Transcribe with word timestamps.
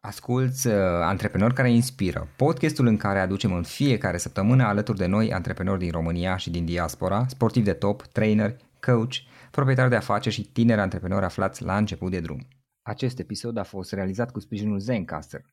Asculți 0.00 0.66
uh, 0.66 0.74
Antreprenori 1.02 1.54
care 1.54 1.70
inspiră, 1.70 2.28
podcastul 2.36 2.86
în 2.86 2.96
care 2.96 3.18
aducem 3.18 3.52
în 3.52 3.62
fiecare 3.62 4.16
săptămână 4.16 4.64
alături 4.64 4.98
de 4.98 5.06
noi 5.06 5.32
antreprenori 5.32 5.78
din 5.78 5.90
România 5.90 6.36
și 6.36 6.50
din 6.50 6.64
diaspora, 6.64 7.26
sportivi 7.26 7.64
de 7.64 7.72
top, 7.72 8.02
trainer, 8.02 8.56
coach, 8.80 9.14
proprietari 9.50 9.90
de 9.90 9.96
afaceri 9.96 10.34
și 10.34 10.52
tineri 10.52 10.80
antreprenori 10.80 11.24
aflați 11.24 11.62
la 11.62 11.76
început 11.76 12.10
de 12.10 12.20
drum. 12.20 12.46
Acest 12.82 13.18
episod 13.18 13.56
a 13.56 13.62
fost 13.62 13.92
realizat 13.92 14.30
cu 14.30 14.40
sprijinul 14.40 14.78
Zencaster, 14.78 15.44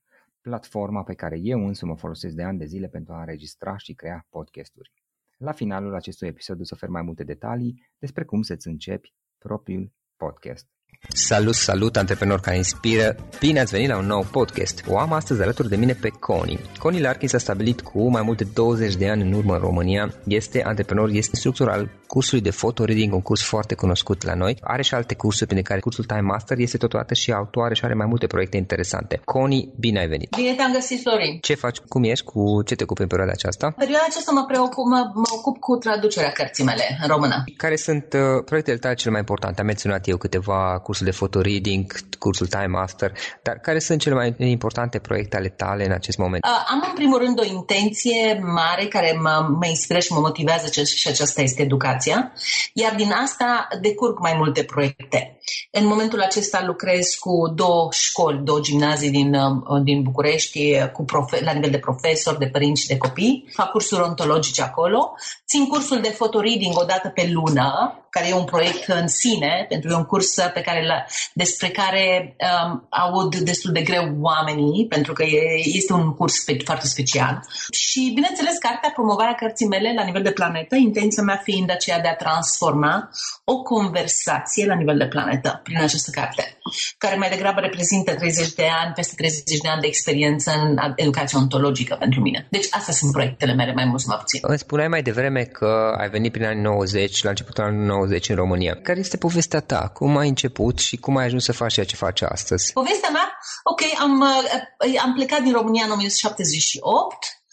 platforma 0.42 1.04
pe 1.04 1.14
care 1.14 1.38
eu 1.42 1.68
însumi 1.68 1.92
o 1.92 1.96
folosesc 1.96 2.36
de 2.36 2.44
ani 2.44 2.58
de 2.58 2.66
zile 2.66 2.88
pentru 2.88 3.14
a 3.14 3.20
înregistra 3.20 3.78
și 3.78 3.94
crea 3.94 4.26
podcasturi. 4.30 4.92
La 5.38 5.52
finalul 5.52 5.96
acestui 5.96 6.28
episod 6.28 6.60
o 6.60 6.64
să 6.64 6.72
ofer 6.74 6.90
mai 6.90 7.02
multe 7.02 7.24
detalii 7.24 7.90
despre 7.98 8.24
cum 8.24 8.42
să-ți 8.42 8.68
începi 8.68 9.14
propriul 9.38 9.92
podcast. 10.18 10.75
Salut, 11.08 11.56
salut, 11.56 11.98
antreprenori 11.98 12.42
care 12.42 12.56
inspiră! 12.56 13.16
Bine 13.40 13.60
ați 13.60 13.72
venit 13.72 13.90
la 13.90 13.98
un 13.98 14.06
nou 14.06 14.28
podcast. 14.32 14.84
O 14.88 14.98
am 14.98 15.14
astăzi 15.14 15.42
alături 15.42 15.70
de 15.70 15.76
mine 15.76 15.94
pe 15.94 16.10
Coni. 16.10 16.60
Coni 16.80 17.02
Larkin 17.02 17.28
s-a 17.28 17.38
stabilit 17.38 17.82
cu 17.82 18.10
mai 18.10 18.22
mult 18.22 18.38
de 18.38 18.48
20 18.54 18.96
de 18.96 19.10
ani 19.10 19.22
în 19.22 19.34
urmă 19.34 19.54
în 19.54 19.60
România. 19.60 20.14
Este 20.28 20.64
antreprenor, 20.64 21.10
este 21.10 21.30
instructor 21.34 21.70
al 21.70 21.90
cursului 22.08 22.44
de 22.44 22.50
photo 22.50 22.86
reading, 22.86 23.14
un 23.14 23.22
curs 23.22 23.44
foarte 23.44 23.76
cunoscut 23.76 24.24
la 24.24 24.34
noi. 24.34 24.58
Are 24.62 24.82
și 24.82 24.94
alte 24.94 25.16
cursuri, 25.16 25.46
printre 25.46 25.68
care 25.70 25.80
cursul 25.80 26.04
Time 26.04 26.20
Master 26.22 26.58
este 26.58 26.78
totodată 26.78 27.14
și 27.14 27.32
autoare 27.32 27.74
și 27.74 27.86
are 27.86 27.94
mai 27.94 28.06
multe 28.06 28.28
proiecte 28.28 28.58
interesante. 28.58 29.22
Coni, 29.26 29.70
bine 29.80 30.00
ai 30.00 30.08
venit! 30.08 30.36
Bine 30.36 30.54
te-am 30.54 30.72
găsit, 30.74 31.02
Florin! 31.02 31.40
Ce 31.42 31.54
faci? 31.54 31.78
Cum 31.78 32.04
ești? 32.04 32.26
Cu 32.26 32.62
ce 32.66 32.76
te 32.76 32.84
ocupi 32.84 33.02
în 33.02 33.08
perioada 33.08 33.34
aceasta? 33.34 33.74
Perioada 33.78 34.06
aceasta 34.10 34.32
mă, 34.32 34.44
preocup, 34.48 34.86
mă, 34.86 35.12
mă 35.14 35.30
ocup 35.38 35.58
cu 35.60 35.76
traducerea 35.76 36.32
cărții 36.32 36.64
mele 36.64 36.98
în 37.02 37.08
română. 37.08 37.44
Care 37.58 37.76
sunt 37.76 38.14
uh, 38.14 38.44
proiectele 38.46 38.78
tale 38.78 38.94
cele 38.94 39.12
mai 39.12 39.20
importante? 39.20 39.60
Am 39.60 39.66
menționat 39.66 40.08
eu 40.08 40.18
câteva 40.18 40.80
cursuri 40.86 41.10
de 41.10 41.16
photo 41.16 41.42
reading, 41.42 41.86
cursul 42.20 42.48
Time 42.48 42.66
Master, 42.66 43.12
dar 43.44 43.56
care 43.56 43.80
sunt 43.80 44.02
cele 44.02 44.16
mai 44.16 44.36
importante 44.38 45.00
proiecte 45.00 45.36
ale 45.36 45.50
tale 45.50 45.86
în 45.86 45.92
acest 45.92 46.18
moment? 46.18 46.44
Uh, 46.44 46.66
am 46.72 46.84
în 46.88 46.94
primul 46.94 47.18
rând 47.18 47.40
o 47.40 47.46
intenție 47.46 48.40
mare 48.44 48.86
care 48.86 49.18
mă, 49.22 49.48
mă 49.60 49.68
inspiră 49.68 50.00
și 50.00 50.14
mă 50.14 50.20
motivează 50.20 50.82
și 50.84 51.08
aceasta 51.08 51.42
este 51.42 51.62
educația, 51.62 52.32
iar 52.74 52.96
din 52.96 53.12
asta 53.12 53.68
decurg 53.82 54.20
mai 54.20 54.34
multe 54.38 54.64
proiecte. 54.64 55.35
În 55.72 55.86
momentul 55.86 56.22
acesta 56.22 56.64
lucrez 56.66 57.08
cu 57.20 57.54
două 57.56 57.88
școli, 57.92 58.42
două 58.44 58.60
gimnazii 58.60 59.10
din, 59.10 59.34
uh, 59.34 59.82
din 59.84 60.02
București, 60.02 60.88
cu 60.94 61.04
profe- 61.04 61.44
la 61.44 61.52
nivel 61.52 61.70
de 61.70 61.80
profesor, 61.80 62.38
de 62.38 62.48
părinți 62.48 62.82
și 62.82 62.88
de 62.88 62.98
copii. 62.98 63.50
Fac 63.54 63.72
cursuri 63.72 64.02
ontologice 64.02 64.62
acolo. 64.62 65.14
Țin 65.48 65.68
cursul 65.68 66.02
de 66.02 66.10
photoreading 66.10 66.78
o 66.78 66.84
dată 66.84 67.10
pe 67.10 67.30
lună, 67.32 68.00
care 68.10 68.28
e 68.28 68.34
un 68.34 68.44
proiect 68.44 68.88
în 68.88 69.08
sine, 69.08 69.66
pentru 69.70 69.88
că 69.88 69.94
e 69.94 69.98
un 69.98 70.06
curs 70.06 70.34
pe 70.54 70.62
care 70.62 70.86
la, 70.86 71.04
despre 71.34 71.70
care 71.70 72.36
um, 72.40 72.88
aud 72.90 73.36
destul 73.36 73.72
de 73.72 73.82
greu 73.82 74.16
oamenii, 74.22 74.88
pentru 74.88 75.14
că 75.14 75.24
e, 75.24 75.42
este 75.64 75.94
un 75.94 76.14
curs 76.14 76.34
spe- 76.34 76.58
foarte 76.66 76.88
special. 76.88 77.40
Și, 77.72 78.12
bineînțeles, 78.14 78.58
cartea, 78.58 78.92
promovarea 78.94 79.34
cărții 79.34 79.68
mele 79.68 79.94
la 79.96 80.04
nivel 80.04 80.22
de 80.22 80.32
planetă, 80.32 80.76
intenția 80.76 81.24
mea 81.24 81.42
fiind 81.44 81.70
aceea 81.72 82.00
de 82.00 82.08
a 82.08 82.16
transforma 82.16 83.10
o 83.44 83.62
conversație 83.62 84.66
la 84.66 84.76
nivel 84.76 84.98
de 84.98 85.08
planetă 85.08 85.35
prin 85.64 85.78
această 85.78 86.10
carte, 86.12 86.58
care 86.98 87.16
mai 87.16 87.30
degrabă 87.30 87.60
reprezintă 87.60 88.16
30 88.16 88.54
de 88.54 88.68
ani, 88.84 88.94
peste 88.94 89.14
30 89.18 89.60
de 89.60 89.68
ani 89.68 89.82
de 89.82 89.88
experiență 89.88 90.52
în 90.52 90.94
educație 90.96 91.38
ontologică 91.38 91.96
pentru 92.00 92.22
mine. 92.22 92.48
Deci, 92.50 92.68
astea 92.70 92.94
sunt 92.94 93.12
proiectele 93.12 93.54
mele, 93.54 93.74
mai 93.74 93.86
mult 93.86 94.00
sau 94.00 94.10
mai 94.10 94.18
puțin. 94.20 94.40
Îmi 94.44 94.58
spuneai 94.58 94.88
mai 94.88 95.02
devreme 95.02 95.44
că 95.44 95.96
ai 95.98 96.10
venit 96.10 96.32
prin 96.32 96.46
anii 96.46 96.62
90, 96.62 97.24
la 97.24 97.30
începutul 97.30 97.64
anului 97.64 97.86
90 97.86 98.30
în 98.30 98.36
România. 98.36 98.80
Care 98.84 99.00
este 99.00 99.18
povestea 99.18 99.60
ta? 99.60 99.92
Cum 99.94 100.18
ai 100.18 100.28
început 100.28 100.80
și 100.80 100.98
cum 100.98 101.18
ai 101.18 101.26
ajuns 101.26 101.44
să 101.44 101.52
faci 101.52 101.74
ceea 101.74 101.86
ce 101.86 101.96
faci 101.96 102.22
astăzi? 102.22 102.74
Povestea 102.74 103.10
mea? 103.10 103.38
Ok, 103.64 103.82
am, 104.00 104.20
uh, 104.20 105.00
am 105.04 105.14
plecat 105.14 105.42
din 105.42 105.54
România 105.54 105.84
în 105.84 105.92
1978, 105.92 107.14
uh, 107.14 107.45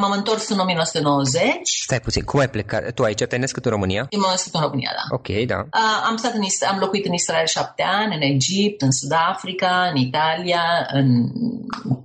m-am 0.00 0.10
întors 0.10 0.48
în 0.48 0.58
1990. 0.58 1.42
Stai 1.62 2.00
puțin, 2.00 2.24
cum 2.24 2.40
ai 2.40 2.48
plecat? 2.48 2.92
Tu 2.92 3.02
aici 3.02 3.24
te-ai 3.24 3.40
născut 3.40 3.64
în 3.64 3.70
România? 3.70 4.06
Eu 4.08 4.20
m-am 4.20 4.30
născut 4.30 4.54
în 4.54 4.60
România, 4.60 4.90
da. 4.96 5.16
Ok, 5.16 5.46
da. 5.46 5.58
Uh, 5.58 6.06
am, 6.08 6.16
stat 6.16 6.34
în, 6.34 6.42
am 6.70 6.78
locuit 6.78 7.06
în 7.06 7.12
Israel 7.12 7.46
șapte 7.46 7.82
ani, 7.82 8.14
în 8.14 8.20
Egipt, 8.20 8.82
în 8.82 8.90
Sud-Africa, 8.90 9.88
în 9.90 9.96
Italia, 9.96 10.62
în, 10.92 11.06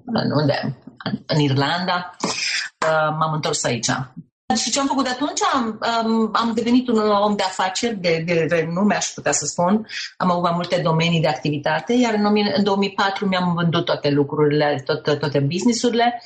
în 0.05 0.31
unde? 0.31 0.77
În, 1.03 1.23
în 1.25 1.39
Irlanda. 1.39 2.15
Uh, 2.23 3.15
m-am 3.19 3.33
întors 3.33 3.63
aici. 3.63 3.89
Și 4.55 4.71
ce 4.71 4.79
am 4.79 4.87
făcut 4.87 5.03
de 5.03 5.09
atunci? 5.09 5.39
Am, 5.53 5.79
am, 5.79 6.29
am 6.33 6.51
devenit 6.53 6.87
un 6.87 6.97
om 6.97 7.35
de 7.35 7.43
afaceri, 7.43 7.95
de, 7.95 8.23
de 8.25 8.47
renume, 8.49 8.95
aș 8.95 9.05
putea 9.05 9.31
să 9.31 9.45
spun. 9.45 9.87
Am 10.17 10.31
avut 10.31 10.43
mai 10.43 10.51
multe 10.55 10.81
domenii 10.83 11.21
de 11.21 11.27
activitate, 11.27 11.93
iar 11.93 12.13
în, 12.13 12.25
în 12.55 12.63
2004 12.63 13.27
mi-am 13.27 13.53
vândut 13.53 13.85
toate 13.85 14.09
lucrurile, 14.09 14.81
toate, 14.85 15.15
toate 15.15 15.39
businessurile 15.39 16.21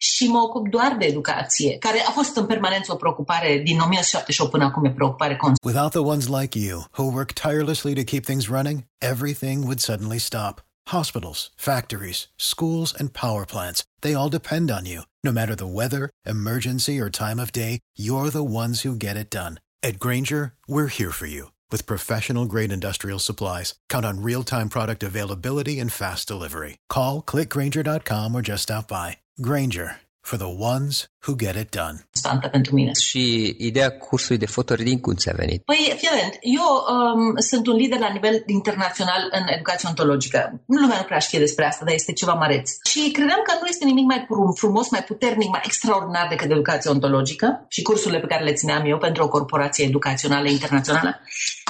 și 0.00 0.28
mă 0.28 0.38
ocup 0.38 0.68
doar 0.68 0.96
de 0.98 1.06
educație, 1.06 1.78
care 1.78 2.04
a 2.06 2.10
fost 2.10 2.36
în 2.36 2.46
permanență 2.46 2.92
o 2.92 2.96
preocupare 2.96 3.48
din 3.64 3.78
1978 3.80 4.50
până 4.50 4.64
acum 4.64 4.84
e 4.84 4.90
preocupare 4.90 5.36
constantă. 5.36 5.68
Without 5.68 5.90
the 5.90 6.12
ones 6.12 6.26
like 6.40 6.58
you, 6.58 6.84
who 6.96 7.04
work 7.12 7.32
tirelessly 7.32 7.94
to 7.94 8.10
keep 8.12 8.24
things 8.24 8.46
running, 8.48 8.84
everything 8.98 9.58
would 9.62 9.80
suddenly 9.80 10.18
stop. 10.18 10.62
Hospitals, 10.98 11.50
factories, 11.56 12.18
schools, 12.36 12.94
and 12.98 13.12
power 13.12 13.44
plants, 13.44 13.84
they 14.00 14.14
all 14.14 14.28
depend 14.28 14.70
on 14.70 14.84
you. 14.86 15.00
No 15.22 15.32
matter 15.32 15.54
the 15.54 15.72
weather, 15.80 16.04
emergency, 16.34 16.98
or 17.02 17.10
time 17.10 17.38
of 17.42 17.52
day, 17.52 17.78
you're 18.06 18.30
the 18.30 18.50
ones 18.62 18.76
who 18.82 18.94
get 18.96 19.16
it 19.16 19.30
done. 19.30 19.54
At 19.88 19.98
Granger, 19.98 20.42
we're 20.66 20.94
here 20.98 21.12
for 21.12 21.26
you 21.26 21.42
with 21.70 21.86
professional 21.86 22.46
grade 22.46 22.72
industrial 22.72 23.18
supplies. 23.18 23.74
Count 23.88 24.04
on 24.04 24.22
real 24.22 24.42
time 24.42 24.68
product 24.68 25.02
availability 25.02 25.78
and 25.78 25.92
fast 25.92 26.26
delivery. 26.28 26.76
Call 26.88 27.22
clickgranger.com 27.22 28.34
or 28.34 28.42
just 28.42 28.64
stop 28.64 28.88
by. 28.88 29.18
Granger 29.42 30.00
for 30.20 30.36
the 30.36 30.52
ones 30.72 31.08
who 31.24 31.34
get 31.44 31.54
it 31.56 31.70
done. 31.80 31.96
Constantă 32.12 32.48
pentru 32.48 32.74
mine. 32.74 32.92
Și 32.92 33.54
ideea 33.58 33.90
cursului 33.90 34.38
de 34.38 34.46
fotoreading 34.46 35.00
cum 35.00 35.14
ți-a 35.14 35.32
venit? 35.36 35.62
Păi, 35.62 35.94
fiorent, 36.02 36.34
eu 36.58 36.68
um, 36.94 37.34
sunt 37.50 37.66
un 37.66 37.76
lider 37.76 37.98
la 37.98 38.12
nivel 38.12 38.42
internațional 38.46 39.28
în 39.30 39.44
educație 39.54 39.88
ontologică. 39.88 40.62
Lumea 40.66 40.96
nu 40.96 41.02
prea 41.02 41.18
știe 41.18 41.38
despre 41.38 41.64
asta, 41.66 41.84
dar 41.84 41.94
este 41.94 42.12
ceva 42.12 42.32
măreț. 42.32 42.70
Și 42.88 43.10
credeam 43.10 43.40
că 43.44 43.52
nu 43.60 43.66
este 43.66 43.84
nimic 43.84 44.04
mai 44.04 44.26
frumos, 44.54 44.90
mai 44.90 45.04
puternic, 45.04 45.48
mai 45.48 45.60
extraordinar 45.64 46.26
decât 46.28 46.50
educație 46.50 46.90
ontologică 46.90 47.64
și 47.68 47.82
cursurile 47.82 48.20
pe 48.20 48.26
care 48.26 48.44
le 48.44 48.52
țineam 48.52 48.84
eu 48.86 48.98
pentru 48.98 49.22
o 49.22 49.28
corporație 49.28 49.84
educațională 49.84 50.48
internațională. 50.48 51.20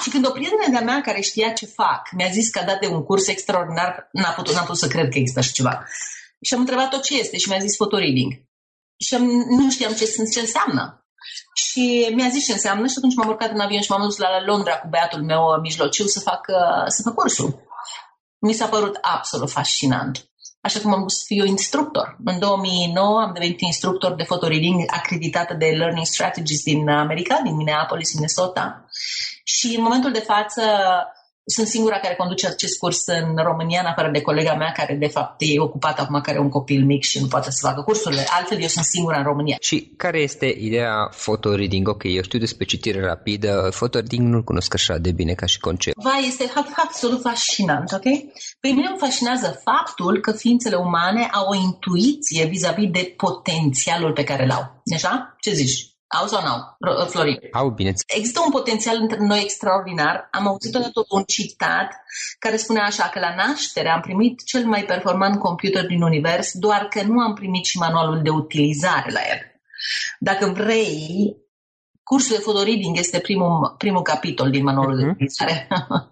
Și 0.03 0.11
când 0.11 0.27
o 0.27 0.31
prietenă 0.31 0.67
de-a 0.71 0.81
mea 0.81 1.01
care 1.01 1.21
știa 1.21 1.51
ce 1.51 1.67
fac 1.67 2.03
mi-a 2.17 2.29
zis 2.31 2.51
că 2.51 2.59
a 2.59 2.65
dat 2.65 2.81
de 2.81 2.87
un 2.87 3.03
curs 3.03 3.27
extraordinar, 3.27 4.09
n-a 4.13 4.31
putut, 4.31 4.55
n-a 4.55 4.61
putut 4.61 4.79
să 4.79 4.87
cred 4.87 5.09
că 5.09 5.19
există 5.19 5.39
așa 5.39 5.51
ceva. 5.53 5.85
Și 6.41 6.55
am 6.55 6.61
întrebat-o 6.61 6.99
ce 6.99 7.19
este 7.19 7.37
și 7.37 7.49
mi-a 7.49 7.59
zis 7.59 7.77
fotoreading. 7.77 8.33
Și 8.97 9.15
am, 9.15 9.25
nu 9.49 9.71
știam 9.71 9.93
ce, 9.93 10.05
ce 10.33 10.41
înseamnă. 10.41 11.05
Și 11.55 12.11
mi-a 12.15 12.29
zis 12.29 12.45
ce 12.45 12.53
înseamnă 12.53 12.87
și 12.87 12.95
atunci 12.97 13.15
m-am 13.15 13.29
urcat 13.29 13.51
în 13.51 13.61
avion 13.61 13.83
și 13.83 13.91
m-am 13.91 14.03
dus 14.03 14.17
la 14.17 14.45
Londra 14.45 14.79
cu 14.79 14.89
băiatul 14.89 15.23
meu 15.23 15.61
mijlociu 15.61 16.07
să 16.07 16.21
fac, 16.21 16.47
să 16.87 17.03
fac 17.03 17.15
cursul. 17.15 17.69
Mi 18.39 18.53
s-a 18.53 18.67
părut 18.67 18.99
absolut 19.01 19.51
fascinant. 19.51 20.31
Așa 20.61 20.81
că 20.81 20.89
m-am 20.89 21.03
dus 21.03 21.19
să 21.19 21.25
fiu 21.27 21.45
instructor. 21.45 22.17
În 22.25 22.39
2009 22.39 23.21
am 23.21 23.33
devenit 23.33 23.61
instructor 23.61 24.15
de 24.15 24.23
fotoreading 24.23 24.83
acreditată 24.87 25.55
de 25.55 25.67
Learning 25.67 26.07
Strategies 26.07 26.63
din 26.63 26.89
America, 26.89 27.41
din 27.45 27.57
Minneapolis, 27.57 28.13
Minnesota. 28.13 28.85
Și 29.45 29.75
în 29.77 29.83
momentul 29.83 30.13
de 30.13 30.19
față 30.19 30.63
sunt 31.51 31.67
singura 31.67 31.99
care 31.99 32.15
conduce 32.15 32.47
acest 32.47 32.79
curs 32.79 33.07
în 33.07 33.37
România, 33.37 33.81
în 33.81 33.87
afară 33.87 34.11
de 34.11 34.21
colega 34.21 34.55
mea, 34.55 34.73
care 34.73 34.95
de 34.95 35.07
fapt 35.07 35.35
e 35.39 35.61
ocupată 35.61 36.01
acum, 36.03 36.21
care 36.21 36.37
are 36.37 36.45
un 36.47 36.49
copil 36.49 36.85
mic 36.85 37.03
și 37.03 37.21
nu 37.21 37.27
poate 37.27 37.51
să 37.51 37.67
facă 37.67 37.83
cursurile. 37.83 38.25
Altfel, 38.29 38.61
eu 38.61 38.67
sunt 38.67 38.85
singura 38.85 39.19
în 39.19 39.25
România. 39.25 39.57
Și 39.61 39.93
care 39.97 40.19
este 40.19 40.57
ideea 40.61 41.11
photoreading? 41.25 41.89
Ok, 41.89 42.03
eu 42.05 42.23
știu 42.23 42.39
despre 42.39 42.65
citire 42.65 43.01
rapidă, 43.01 43.69
photoreading 43.71 44.29
nu-l 44.29 44.43
cunosc 44.43 44.75
așa 44.75 44.97
de 44.99 45.13
bine 45.13 45.33
ca 45.33 45.47
și 45.47 45.61
concept. 45.61 46.03
Va, 46.03 46.17
este 46.27 46.53
absolut 46.85 47.21
fascinant, 47.21 47.93
ok? 47.93 48.03
Pe 48.61 48.69
mine 48.69 48.87
îmi 48.89 48.99
fascinează 48.99 49.61
faptul 49.65 50.21
că 50.21 50.33
ființele 50.33 50.77
umane 50.77 51.29
au 51.33 51.47
o 51.49 51.55
intuiție 51.55 52.45
vis-a-vis 52.45 52.91
de 52.91 53.15
potențialul 53.17 54.13
pe 54.13 54.25
care 54.25 54.47
l-au. 54.47 54.83
Așa? 54.95 55.37
Ce 55.41 55.53
zici? 55.53 55.90
Au 56.19 56.27
sau 56.27 56.43
nu? 56.43 57.07
Florin? 57.07 57.39
Au, 57.53 57.71
bine. 57.71 57.93
Există 58.07 58.41
un 58.45 58.51
potențial 58.51 58.97
între 59.01 59.19
noi 59.21 59.41
extraordinar. 59.43 60.29
Am 60.31 60.47
auzit 60.47 60.75
odată 60.75 61.05
un 61.09 61.23
citat 61.23 61.93
care 62.39 62.57
spune 62.57 62.81
așa 62.81 63.09
că 63.09 63.19
la 63.19 63.35
naștere 63.35 63.89
am 63.89 64.01
primit 64.01 64.45
cel 64.45 64.65
mai 64.67 64.85
performant 64.85 65.39
computer 65.39 65.87
din 65.87 66.03
univers, 66.03 66.53
doar 66.53 66.89
că 66.89 67.03
nu 67.03 67.21
am 67.21 67.35
primit 67.35 67.65
și 67.65 67.79
manualul 67.79 68.23
de 68.23 68.31
utilizare 68.31 69.11
la 69.11 69.21
el. 69.21 69.39
Dacă 70.19 70.47
vrei, 70.47 71.37
cursul 72.03 72.37
de 72.37 72.43
fotoreading 72.43 72.99
este 72.99 73.19
primul, 73.19 73.75
primul 73.79 74.03
capitol 74.03 74.51
din 74.51 74.63
manualul 74.63 74.95
uh-huh. 74.95 75.03
de 75.03 75.11
utilizare. 75.11 75.69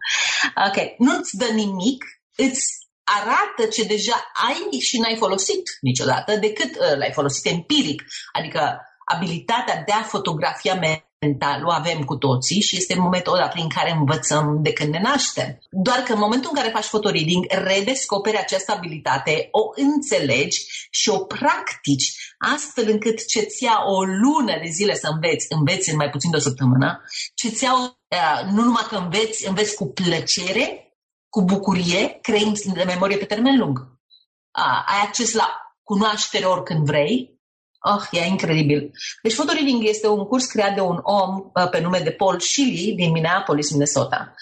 ok, 0.69 0.77
nu-ți 0.99 1.37
dă 1.37 1.47
nimic, 1.55 2.05
îți 2.37 2.89
arată 3.05 3.71
ce 3.73 3.85
deja 3.85 4.33
ai 4.49 4.79
și 4.79 4.99
n-ai 4.99 5.17
folosit 5.17 5.63
niciodată, 5.81 6.37
decât 6.37 6.71
uh, 6.77 6.97
l-ai 6.97 7.13
folosit 7.13 7.47
empiric, 7.47 8.03
adică 8.33 8.81
abilitatea 9.15 9.83
de 9.87 9.93
a 9.93 10.03
fotografia 10.03 10.75
mental 11.21 11.65
o 11.65 11.71
avem 11.71 12.05
cu 12.05 12.17
toții 12.17 12.61
și 12.61 12.77
este 12.77 12.95
metoda 12.95 13.49
prin 13.49 13.69
care 13.69 13.91
învățăm 13.91 14.59
de 14.63 14.73
când 14.73 14.91
ne 14.91 15.01
naștem. 15.01 15.59
Doar 15.71 15.99
că 15.99 16.13
în 16.13 16.19
momentul 16.19 16.51
în 16.53 16.61
care 16.61 16.73
faci 16.75 16.85
fotoreading, 16.85 17.45
redescoperi 17.49 18.37
această 18.37 18.73
abilitate, 18.73 19.49
o 19.51 19.61
înțelegi 19.75 20.89
și 20.91 21.09
o 21.09 21.19
practici 21.19 22.13
astfel 22.55 22.89
încât 22.91 23.27
ce-ți 23.27 23.65
ia 23.65 23.83
o 23.87 24.03
lună 24.03 24.59
de 24.63 24.69
zile 24.71 24.95
să 24.95 25.09
înveți, 25.13 25.47
înveți 25.49 25.91
în 25.91 25.97
mai 25.97 26.11
puțin 26.11 26.31
de 26.31 26.37
o 26.37 26.41
săptămână, 26.41 27.05
ce-ți 27.35 27.65
ia, 27.65 27.73
uh, 27.73 28.51
nu 28.53 28.63
numai 28.63 28.87
că 28.89 28.97
înveți, 28.97 29.49
înveți 29.49 29.75
cu 29.75 29.87
plăcere, 29.87 30.93
cu 31.29 31.45
bucurie, 31.45 32.19
creând 32.21 32.59
de 32.59 32.83
memorie 32.83 33.17
pe 33.17 33.25
termen 33.25 33.59
lung. 33.59 33.79
Uh, 33.79 34.83
ai 34.87 35.01
acces 35.03 35.33
la 35.33 35.49
cunoaștere 35.83 36.45
oricând 36.45 36.87
vrei, 36.87 37.38
Oh, 37.81 38.03
e 38.11 38.27
incredibil. 38.27 38.91
Deci 39.23 39.35
Photoreading 39.35 39.87
este 39.87 40.09
un 40.09 40.25
curs 40.25 40.47
creat 40.47 40.75
de 40.75 40.81
un 40.81 40.99
om 41.03 41.51
uh, 41.55 41.69
pe 41.71 41.81
nume 41.81 41.99
de 41.99 42.11
Paul 42.11 42.41
Shilly 42.41 42.93
din 42.97 43.11
Minneapolis, 43.11 43.71
Minnesota. 43.71 44.35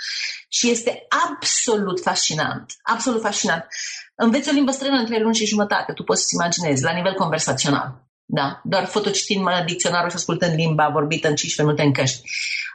Și 0.49 0.71
este 0.71 1.07
absolut 1.29 2.01
fascinant. 2.01 2.73
Absolut 2.83 3.21
fascinant. 3.21 3.67
Înveți 4.15 4.49
o 4.49 4.53
limbă 4.53 4.71
străină 4.71 4.97
în 4.97 5.07
trei 5.07 5.21
luni 5.21 5.35
și 5.35 5.47
jumătate, 5.47 5.93
tu 5.93 6.03
poți 6.03 6.21
să-ți 6.21 6.35
imaginezi, 6.35 6.83
la 6.83 6.93
nivel 6.93 7.15
conversațional. 7.15 8.05
Da, 8.25 8.61
doar 8.65 8.85
fotocitind 8.85 9.49
dicționarul 9.67 10.11
și 10.11 10.17
ascultând 10.17 10.55
limba 10.55 10.89
vorbită 10.89 11.29
în 11.29 11.35
15 11.35 11.63
minute 11.63 11.83
în 11.83 11.93
căști. 11.93 12.21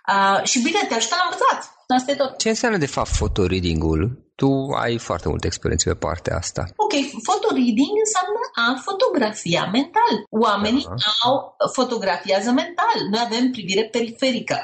Uh, 0.08 0.44
și 0.44 0.60
bine, 0.60 0.80
te 0.88 0.94
ajută 0.94 1.16
la 1.18 1.28
învățat. 1.30 1.76
Asta 1.88 2.12
e 2.12 2.16
tot. 2.16 2.38
Ce 2.38 2.50
înseamnă 2.50 2.78
de 2.78 2.86
fapt 2.86 3.10
fotoreading-ul? 3.10 4.31
Tu 4.42 4.52
ai 4.84 4.98
foarte 4.98 5.28
multă 5.28 5.46
experiență 5.48 5.90
pe 5.90 5.96
partea 6.06 6.36
asta. 6.36 6.64
Ok, 6.76 6.94
fotoreading 7.28 7.96
înseamnă 8.06 8.42
a 8.66 8.82
fotografia 8.88 9.64
mental. 9.72 10.14
Oamenii 10.30 10.86
uh-huh. 10.86 11.04
au 11.26 11.56
fotografiază 11.74 12.52
mental. 12.52 12.98
Noi 13.12 13.22
avem 13.26 13.52
privire 13.52 13.84
periferică. 13.84 14.58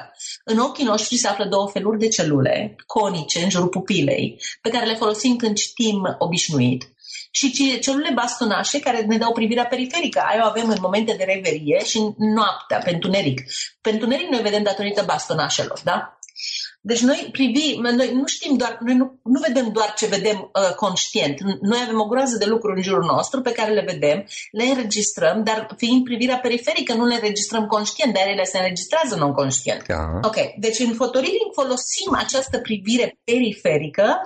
În 0.44 0.58
ochii 0.58 0.86
noștri 0.86 1.18
se 1.18 1.28
află 1.28 1.46
două 1.46 1.68
feluri 1.68 2.00
de 2.00 2.08
celule 2.08 2.76
conice 2.86 3.44
în 3.44 3.50
jurul 3.50 3.68
pupilei, 3.68 4.42
pe 4.62 4.70
care 4.70 4.86
le 4.86 4.96
folosim 4.96 5.36
când 5.36 5.56
citim 5.56 6.16
obișnuit 6.18 6.92
și 7.32 7.80
celule 7.80 8.12
bastonașe 8.14 8.80
care 8.80 9.02
ne 9.02 9.18
dau 9.18 9.32
privirea 9.32 9.66
periferică. 9.66 10.20
Aia 10.20 10.44
o 10.46 10.48
avem 10.48 10.70
în 10.70 10.78
momente 10.82 11.14
de 11.18 11.24
reverie 11.24 11.84
și 11.86 12.00
noaptea, 12.18 12.78
pentru 12.78 13.08
întuneric. 13.08 13.42
Pentru 13.82 14.04
întuneric 14.04 14.32
noi 14.32 14.42
vedem 14.42 14.64
datorită 14.64 15.04
bastonașelor, 15.06 15.80
da? 15.84 16.18
Deci 16.82 17.02
noi 17.02 17.30
privim, 17.32 17.82
noi 17.82 18.14
nu 18.14 18.26
știm 18.26 18.58
doar, 18.58 18.78
noi 18.82 18.96
nu, 18.96 19.20
nu 19.24 19.40
vedem 19.40 19.72
doar 19.72 19.94
ce 19.94 20.06
vedem 20.06 20.38
uh, 20.54 20.74
conștient. 20.76 21.40
Noi 21.62 21.80
avem 21.84 22.00
o 22.00 22.06
groază 22.06 22.38
de 22.38 22.46
lucruri 22.46 22.78
în 22.78 22.84
jurul 22.84 23.06
nostru 23.06 23.42
pe 23.42 23.52
care 23.52 23.74
le 23.74 23.84
vedem, 23.92 24.26
le 24.52 24.64
înregistrăm, 24.64 25.44
dar 25.44 25.68
fiind 25.78 26.04
privirea 26.04 26.38
periferică 26.38 26.94
nu 26.94 27.06
le 27.06 27.14
înregistrăm 27.14 27.66
conștient, 27.66 28.14
dar 28.14 28.28
ele 28.28 28.44
se 28.44 28.58
înregistrează 28.58 29.16
non-conștient. 29.16 29.86
Da. 29.88 30.20
Ok, 30.24 30.36
deci 30.58 30.80
în 30.80 30.94
fotoreading 30.94 31.54
folosim 31.54 32.16
această 32.16 32.60
privire 32.60 33.20
periferică 33.24 34.18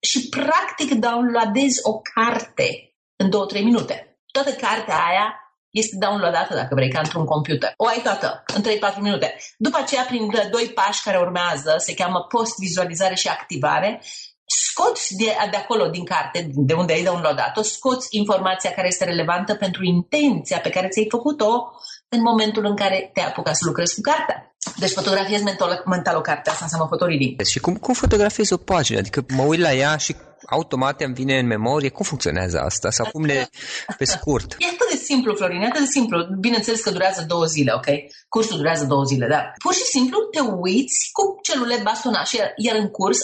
și 0.00 0.28
practic 0.28 0.94
downloadezi 0.94 1.80
o 1.82 2.00
carte 2.14 2.94
în 3.16 3.30
2-3 3.58 3.62
minute. 3.62 4.18
Toată 4.32 4.50
cartea 4.50 4.96
aia 5.08 5.47
este 5.78 5.96
downloadată, 5.98 6.54
dacă 6.54 6.74
vrei, 6.74 6.90
ca 6.90 6.98
într-un 6.98 7.24
computer. 7.24 7.72
O 7.76 7.86
ai 7.86 8.00
toată, 8.02 8.42
în 8.54 8.62
3-4 8.62 8.66
minute. 9.00 9.36
După 9.56 9.78
aceea, 9.80 10.04
prin 10.04 10.30
doi 10.50 10.66
pași 10.74 11.02
care 11.02 11.18
urmează, 11.18 11.74
se 11.78 11.94
cheamă 11.94 12.26
post-vizualizare 12.28 13.14
și 13.14 13.28
activare, 13.28 14.00
scoți 14.44 15.16
de, 15.16 15.36
de 15.50 15.56
acolo, 15.56 15.86
din 15.86 16.04
carte, 16.04 16.50
de 16.54 16.74
unde 16.74 16.92
ai 16.92 17.02
downloadat-o, 17.02 17.62
scoți 17.62 18.06
informația 18.10 18.70
care 18.70 18.86
este 18.86 19.04
relevantă 19.04 19.54
pentru 19.54 19.84
intenția 19.84 20.58
pe 20.60 20.70
care 20.70 20.88
ți-ai 20.88 21.06
făcut-o 21.10 21.72
în 22.08 22.20
momentul 22.22 22.64
în 22.64 22.76
care 22.76 23.10
te 23.14 23.20
apuca 23.20 23.52
să 23.52 23.64
lucrezi 23.66 23.94
cu 23.94 24.00
cartea. 24.00 24.54
Deci 24.76 24.92
fotografiez 24.92 25.42
mental, 25.42 25.82
mental 25.86 26.16
o 26.16 26.20
carte, 26.20 26.50
asta 26.50 26.64
înseamnă 26.64 26.88
fotoreading. 26.90 27.44
Și 27.44 27.58
cum, 27.58 27.76
cum 27.76 27.94
fotografiezi 27.94 28.52
o 28.52 28.56
pagină? 28.56 28.98
Adică 28.98 29.24
mă 29.28 29.42
uit 29.42 29.60
la 29.60 29.72
ea 29.74 29.96
și 29.96 30.16
automat 30.46 31.00
îmi 31.00 31.14
vine 31.14 31.38
în 31.38 31.46
memorie. 31.46 31.88
Cum 31.88 32.04
funcționează 32.04 32.58
asta? 32.60 32.90
Sau 32.90 33.06
cum 33.12 33.24
le, 33.24 33.50
pe 33.98 34.04
scurt? 34.04 34.56
E 34.58 34.66
atât 34.66 34.90
de 34.90 34.96
simplu, 34.96 35.34
Florin, 35.34 35.60
e 35.60 35.66
atât 35.66 35.80
de 35.80 35.90
simplu. 35.90 36.26
Bineînțeles 36.40 36.80
că 36.80 36.90
durează 36.90 37.24
două 37.28 37.44
zile, 37.44 37.72
ok? 37.74 37.86
Cursul 38.28 38.56
durează 38.56 38.84
două 38.84 39.04
zile, 39.04 39.26
dar 39.26 39.54
pur 39.62 39.74
și 39.74 39.82
simplu 39.82 40.18
te 40.18 40.40
uiți 40.40 41.10
cu 41.12 41.38
celule 41.42 41.80
bastonașe, 41.82 42.52
iar 42.56 42.76
în 42.76 42.88
curs, 42.88 43.18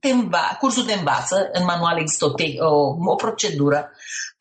te 0.00 0.08
înva, 0.08 0.56
cursul 0.60 0.84
te 0.84 0.92
învață, 0.92 1.48
în 1.52 1.64
manual 1.64 1.98
există 1.98 2.24
o, 2.24 2.32
o, 2.66 3.10
o 3.12 3.14
procedură 3.14 3.90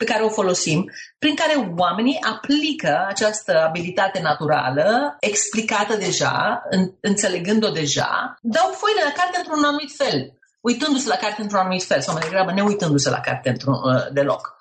pe 0.03 0.11
care 0.11 0.23
o 0.23 0.29
folosim, 0.29 0.91
prin 1.19 1.35
care 1.35 1.73
oamenii 1.77 2.21
aplică 2.21 3.05
această 3.07 3.63
abilitate 3.67 4.19
naturală, 4.21 5.15
explicată 5.19 5.95
deja, 5.95 6.63
în, 6.69 6.91
înțelegând-o 6.99 7.69
deja, 7.69 8.37
dau 8.41 8.69
foile 8.71 9.01
la 9.03 9.11
carte 9.11 9.37
într-un 9.37 9.63
anumit 9.63 9.91
fel 9.95 10.33
uitându-se 10.63 11.07
la 11.07 11.15
carte 11.15 11.41
într-un 11.41 11.59
anumit 11.59 11.83
fel, 11.83 12.01
sau 12.01 12.13
mai 12.13 12.23
degrabă 12.23 12.51
ne 12.51 12.61
uitându-se 12.61 13.09
la 13.09 13.19
carte 13.19 13.49
într-un 13.49 13.73
uh, 13.73 14.11
deloc. 14.11 14.55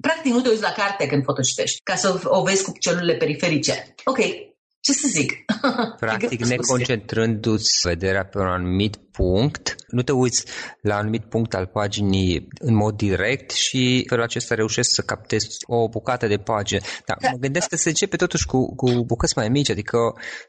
Practic 0.00 0.32
nu 0.32 0.40
te 0.40 0.48
uiți 0.48 0.62
la 0.62 0.72
carte 0.72 1.06
când 1.06 1.24
fotocitești, 1.24 1.80
ca 1.82 1.94
să 1.94 2.20
o 2.24 2.42
vezi 2.42 2.64
cu 2.64 2.72
celulele 2.78 3.14
periferice. 3.14 3.94
Ok, 4.04 4.18
ce 4.84 4.92
să 4.92 5.08
zic? 5.08 5.32
Practic, 6.04 6.44
neconcentrându-ți 6.44 7.88
vederea 7.88 8.24
pe 8.24 8.38
un 8.38 8.46
anumit 8.46 8.96
punct, 8.96 9.74
nu 9.88 10.02
te 10.02 10.12
uiți 10.12 10.44
la 10.80 10.94
un 10.94 11.00
anumit 11.00 11.24
punct 11.24 11.54
al 11.54 11.66
paginii 11.66 12.48
în 12.58 12.74
mod 12.74 12.96
direct 12.96 13.50
și 13.50 14.04
felul 14.08 14.24
acesta 14.24 14.54
reușești 14.54 14.92
să 14.92 15.02
captezi 15.02 15.46
o 15.66 15.88
bucată 15.88 16.26
de 16.26 16.36
pagină. 16.36 16.80
Dar 17.06 17.16
mă 17.32 17.38
gândesc 17.38 17.68
că 17.68 17.76
se 17.76 17.88
începe 17.88 18.16
totuși 18.16 18.46
cu, 18.46 18.74
cu 18.74 19.04
bucăți 19.04 19.38
mai 19.38 19.48
mici, 19.48 19.70
adică, 19.70 19.98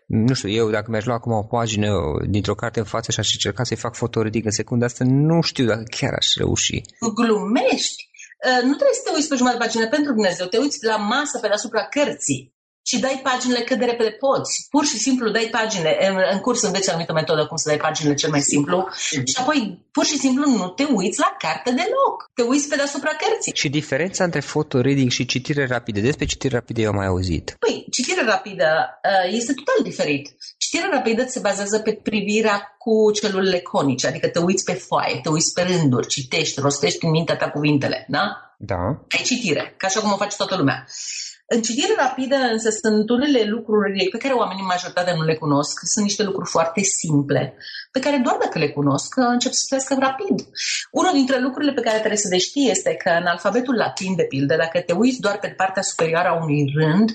nu 0.05 0.33
știu, 0.33 0.49
eu 0.49 0.69
dacă 0.69 0.91
mi-aș 0.91 1.05
lua 1.05 1.15
acum 1.15 1.31
o 1.31 1.43
pagină 1.43 1.89
dintr-o 2.29 2.55
carte 2.55 2.79
în 2.79 2.85
față 2.85 3.11
și 3.11 3.19
aș 3.19 3.33
încerca 3.33 3.63
să-i 3.63 3.77
fac 3.77 3.95
fotoridic 3.95 4.45
în 4.45 4.51
secunda 4.51 4.85
asta, 4.85 5.03
nu 5.07 5.41
știu 5.41 5.65
dacă 5.65 5.83
chiar 5.89 6.13
aș 6.13 6.35
reuși. 6.35 6.81
Glumești? 7.15 8.09
Uh, 8.45 8.61
nu 8.63 8.75
trebuie 8.79 8.99
să 8.99 9.01
te 9.05 9.11
uiți 9.15 9.27
pe 9.27 9.35
jumătate 9.35 9.59
de 9.59 9.65
pagină 9.65 9.87
pentru 9.89 10.13
Dumnezeu, 10.13 10.47
te 10.47 10.57
uiți 10.57 10.85
la 10.85 10.95
masă 10.95 11.39
pe 11.39 11.47
deasupra 11.47 11.83
cărții 11.83 12.54
și 12.87 12.99
dai 12.99 13.19
paginile 13.23 13.59
cât 13.59 13.77
de 13.79 13.85
repede 13.85 14.09
poți. 14.09 14.67
Pur 14.69 14.85
și 14.85 14.97
simplu 14.97 15.29
dai 15.29 15.47
pagine. 15.51 15.97
În, 16.09 16.15
în 16.33 16.39
curs 16.39 16.61
înveți 16.61 16.89
anumită 16.89 17.13
metodă 17.13 17.45
cum 17.45 17.57
să 17.57 17.69
dai 17.69 17.77
paginile 17.77 18.15
cel 18.15 18.29
mai 18.29 18.41
simplu 18.41 18.87
mm-hmm. 18.87 19.23
și 19.23 19.37
apoi 19.39 19.85
pur 19.91 20.05
și 20.05 20.17
simplu 20.17 20.49
nu 20.49 20.67
te 20.67 20.83
uiți 20.83 21.19
la 21.19 21.35
carte 21.37 21.69
deloc. 21.69 22.31
Te 22.33 22.41
uiți 22.41 22.67
pe 22.69 22.75
deasupra 22.75 23.09
cărții. 23.09 23.51
Și 23.55 23.69
diferența 23.69 24.23
între 24.23 24.39
fotoreading 24.39 25.11
și 25.11 25.25
citire 25.25 25.65
rapidă? 25.67 25.99
Despre 25.99 26.25
citire 26.25 26.55
rapidă 26.55 26.81
eu 26.81 26.89
am 26.89 26.95
mai 26.95 27.05
auzit. 27.05 27.55
Păi, 27.59 27.85
citire 27.91 28.23
rapidă 28.25 28.99
uh, 29.03 29.33
este 29.33 29.53
total 29.53 29.83
diferit. 29.83 30.35
Citirea 30.57 30.89
rapidă 30.91 31.25
se 31.27 31.39
bazează 31.39 31.79
pe 31.79 31.99
privirea 32.03 32.75
cu 32.77 33.11
celulele 33.11 33.59
conice, 33.59 34.07
adică 34.07 34.27
te 34.27 34.39
uiți 34.39 34.63
pe 34.63 34.73
foaie, 34.73 35.19
te 35.23 35.29
uiți 35.29 35.53
pe 35.53 35.61
rânduri, 35.61 36.07
citești, 36.07 36.59
rostești 36.59 37.05
în 37.05 37.11
mintea 37.11 37.35
ta 37.35 37.49
cuvintele, 37.49 38.05
da? 38.07 38.55
Da. 38.57 38.83
Ai 39.17 39.23
citire, 39.23 39.73
ca 39.77 39.87
așa 39.87 39.99
cum 39.99 40.11
o 40.11 40.17
face 40.17 40.35
toată 40.35 40.55
lumea. 40.55 40.85
În 41.47 41.61
citire 41.61 41.93
rapidă 41.97 42.35
însă 42.35 42.69
sunt 42.69 43.09
unele 43.09 43.43
lucruri 43.43 44.07
pe 44.11 44.17
care 44.17 44.33
oamenii 44.33 44.63
majoritatea 44.63 45.15
nu 45.15 45.23
le 45.23 45.35
cunosc. 45.35 45.79
Sunt 45.83 46.05
niște 46.05 46.23
lucruri 46.23 46.49
foarte 46.49 46.81
simple, 46.81 47.57
pe 47.91 47.99
care 47.99 48.17
doar 48.17 48.37
dacă 48.43 48.59
le 48.59 48.69
cunosc 48.69 49.15
încep 49.15 49.51
să 49.51 49.61
citească 49.63 49.95
rapid. 49.99 50.47
Unul 50.91 51.13
dintre 51.13 51.39
lucrurile 51.39 51.73
pe 51.73 51.81
care 51.81 51.97
trebuie 51.97 52.25
să 52.25 52.27
le 52.31 52.37
știi 52.37 52.69
este 52.69 52.93
că 53.03 53.09
în 53.09 53.25
alfabetul 53.25 53.75
latin, 53.75 54.15
de 54.15 54.23
pildă, 54.23 54.55
dacă 54.55 54.79
te 54.79 54.93
uiți 54.93 55.21
doar 55.21 55.37
pe 55.39 55.47
partea 55.47 55.81
superioară 55.81 56.27
a 56.29 56.43
unui 56.43 56.73
rând, 56.75 57.09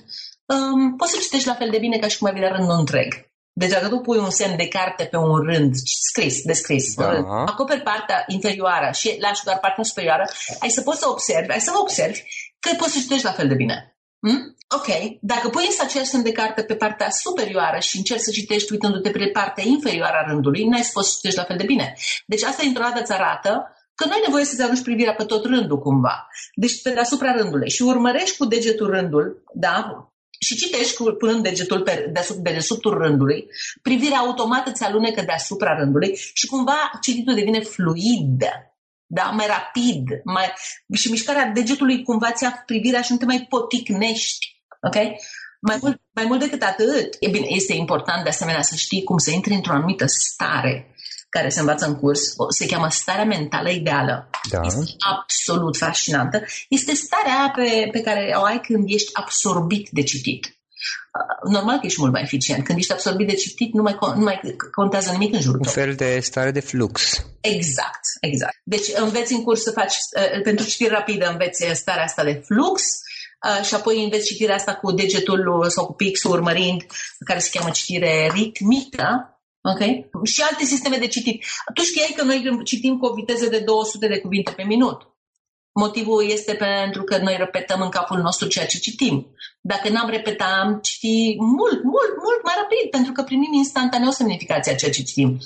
um, 0.46 0.96
poți 0.96 1.12
să 1.12 1.18
citești 1.20 1.46
la 1.46 1.54
fel 1.54 1.70
de 1.70 1.78
bine 1.78 1.98
ca 1.98 2.08
și 2.08 2.18
cum 2.18 2.26
ai 2.26 2.32
vedea 2.32 2.56
rândul 2.56 2.78
întreg. 2.78 3.28
Deci 3.52 3.70
dacă 3.70 3.88
tu 3.88 3.98
pui 3.98 4.18
un 4.18 4.30
semn 4.30 4.56
de 4.56 4.68
carte 4.68 5.04
pe 5.04 5.16
un 5.16 5.36
rând 5.36 5.74
scris, 6.10 6.42
descris, 6.42 6.94
da. 6.94 7.08
acoperi 7.46 7.82
partea 7.82 8.24
inferioară 8.26 8.90
și 8.92 9.16
lași 9.20 9.44
doar 9.44 9.58
partea 9.58 9.84
superioară, 9.84 10.24
ai 10.58 10.68
să 10.68 10.80
poți 10.80 10.98
să 10.98 11.08
observi, 11.08 11.50
ai 11.50 11.60
să 11.60 11.72
observi 11.80 12.22
că 12.60 12.70
poți 12.76 12.92
să 12.92 12.98
citești 12.98 13.24
la 13.24 13.32
fel 13.32 13.48
de 13.48 13.54
bine. 13.54 13.94
Hmm? 14.26 14.56
Ok, 14.76 15.18
dacă 15.20 15.48
pui 15.48 15.64
însă 15.66 15.82
aceeași 15.82 16.10
semn 16.10 16.22
de 16.22 16.32
carte 16.32 16.62
pe 16.62 16.74
partea 16.74 17.10
superioară 17.10 17.78
și 17.78 17.96
încerci 17.96 18.20
să 18.20 18.30
citești 18.30 18.72
uitându-te 18.72 19.10
pe 19.10 19.26
partea 19.26 19.64
inferioară 19.66 20.16
a 20.16 20.30
rândului, 20.30 20.64
n-ai 20.64 20.82
să 20.82 20.90
poți 20.92 21.08
să 21.08 21.14
citești 21.16 21.38
la 21.38 21.44
fel 21.44 21.56
de 21.56 21.64
bine. 21.64 21.94
Deci 22.26 22.42
asta 22.42 22.62
într-o 22.66 22.82
dată 22.82 23.00
îți 23.00 23.12
arată 23.12 23.74
că 23.94 24.06
nu 24.06 24.12
ai 24.12 24.22
nevoie 24.26 24.44
să-ți 24.44 24.62
arunci 24.62 24.82
privirea 24.82 25.14
pe 25.14 25.24
tot 25.24 25.44
rândul 25.44 25.78
cumva. 25.78 26.28
Deci 26.54 26.82
pe 26.82 26.90
deasupra 26.90 27.32
rândului 27.32 27.70
și 27.70 27.82
urmărești 27.82 28.36
cu 28.36 28.44
degetul 28.44 28.90
rândul, 28.90 29.44
da? 29.54 30.04
Și 30.40 30.56
citești 30.56 30.96
cu, 30.96 31.04
punând 31.04 31.42
degetul 31.42 31.80
pe 31.80 32.08
deasupra, 32.12 32.42
de 32.42 32.52
desubtul 32.52 32.98
rândului, 32.98 33.46
privirea 33.82 34.18
automată 34.18 34.72
ți 34.72 34.84
alunecă 34.84 35.22
deasupra 35.22 35.76
rândului 35.78 36.16
și 36.34 36.46
cumva 36.46 36.90
cititul 37.00 37.34
devine 37.34 37.60
fluid 37.60 38.42
da? 39.12 39.22
mai 39.22 39.46
rapid, 39.46 40.04
mai... 40.24 40.52
și 40.94 41.10
mișcarea 41.10 41.46
degetului 41.54 42.02
cumva 42.02 42.32
ți 42.32 42.46
privirea 42.66 43.02
și 43.02 43.12
nu 43.12 43.18
te 43.18 43.24
mai 43.24 43.46
poticnești. 43.48 44.62
Ok? 44.82 44.94
Mai 45.60 45.78
mult, 45.80 46.00
mai 46.14 46.24
mult 46.24 46.40
decât 46.40 46.62
atât, 46.62 47.16
e 47.20 47.28
bine, 47.28 47.46
este 47.48 47.72
important 47.72 48.22
de 48.22 48.28
asemenea 48.28 48.62
să 48.62 48.74
știi 48.74 49.02
cum 49.02 49.18
să 49.18 49.30
intri 49.30 49.54
într-o 49.54 49.72
anumită 49.72 50.04
stare 50.06 50.94
care 51.28 51.48
se 51.48 51.60
învață 51.60 51.86
în 51.86 51.94
curs, 51.94 52.20
se 52.48 52.66
cheamă 52.66 52.88
starea 52.90 53.24
mentală 53.24 53.70
ideală. 53.70 54.30
Da. 54.50 54.60
Este 54.64 54.94
absolut 54.98 55.76
fascinantă. 55.76 56.44
Este 56.68 56.94
starea 56.94 57.52
pe, 57.54 57.88
pe 57.92 58.00
care 58.00 58.34
o 58.36 58.42
ai 58.42 58.60
când 58.60 58.84
ești 58.88 59.10
absorbit 59.12 59.88
de 59.90 60.02
citit. 60.02 60.59
Uh, 61.18 61.52
normal 61.52 61.78
că 61.78 61.86
ești 61.86 62.00
mult 62.00 62.12
mai 62.12 62.22
eficient. 62.22 62.64
Când 62.64 62.78
ești 62.78 62.92
absorbit 62.92 63.26
de 63.26 63.34
citit, 63.34 63.72
nu 63.72 63.82
mai, 63.82 63.96
nu 64.00 64.22
mai 64.22 64.40
contează 64.72 65.10
nimic 65.10 65.34
în 65.34 65.40
jurul 65.40 65.60
Un 65.64 65.72
fel 65.72 65.94
de 65.94 66.20
stare 66.20 66.50
de 66.50 66.60
flux. 66.60 67.24
Exact, 67.40 68.00
exact. 68.20 68.60
Deci 68.64 68.86
înveți 68.94 69.32
în 69.32 69.42
curs 69.42 69.62
să 69.62 69.70
faci, 69.70 69.94
uh, 70.16 70.42
pentru 70.42 70.66
citire 70.66 70.90
rapidă 70.90 71.30
înveți 71.30 71.64
starea 71.72 72.04
asta 72.04 72.24
de 72.24 72.42
flux, 72.46 72.82
Uh, 73.48 73.64
și 73.64 73.74
apoi 73.74 74.04
înveți 74.04 74.26
citirea 74.26 74.54
asta 74.54 74.74
cu 74.74 74.92
degetul 74.92 75.66
sau 75.68 75.86
cu 75.86 75.92
pixul 75.92 76.30
urmărind, 76.30 76.86
care 77.24 77.38
se 77.38 77.48
cheamă 77.52 77.70
citire 77.70 78.30
ritmică, 78.34 79.40
Ok? 79.62 79.78
Și 80.24 80.42
alte 80.42 80.64
sisteme 80.64 80.96
de 80.96 81.06
citit. 81.06 81.44
Tu 81.74 81.82
știai 81.82 82.14
că 82.16 82.22
noi 82.22 82.60
citim 82.64 82.98
cu 82.98 83.06
o 83.06 83.14
viteză 83.14 83.46
de 83.48 83.58
200 83.58 84.08
de 84.08 84.18
cuvinte 84.18 84.52
pe 84.56 84.62
minut. 84.62 85.02
Motivul 85.72 86.30
este 86.30 86.54
pentru 86.54 87.02
că 87.02 87.18
noi 87.18 87.36
repetăm 87.36 87.80
în 87.80 87.88
capul 87.88 88.18
nostru 88.18 88.48
ceea 88.48 88.66
ce 88.66 88.78
citim. 88.78 89.34
Dacă 89.60 89.88
n-am 89.88 90.08
repetat, 90.08 90.60
am 90.62 90.78
citi 90.82 91.36
mult, 91.38 91.82
mult, 91.82 92.12
mult 92.24 92.40
mai 92.44 92.54
rapid, 92.56 92.90
pentru 92.90 93.12
că 93.12 93.22
primim 93.22 93.52
instantaneu 93.52 94.10
semnificația 94.10 94.74
ceea 94.74 94.90
ce 94.90 95.02
citim. 95.02 95.38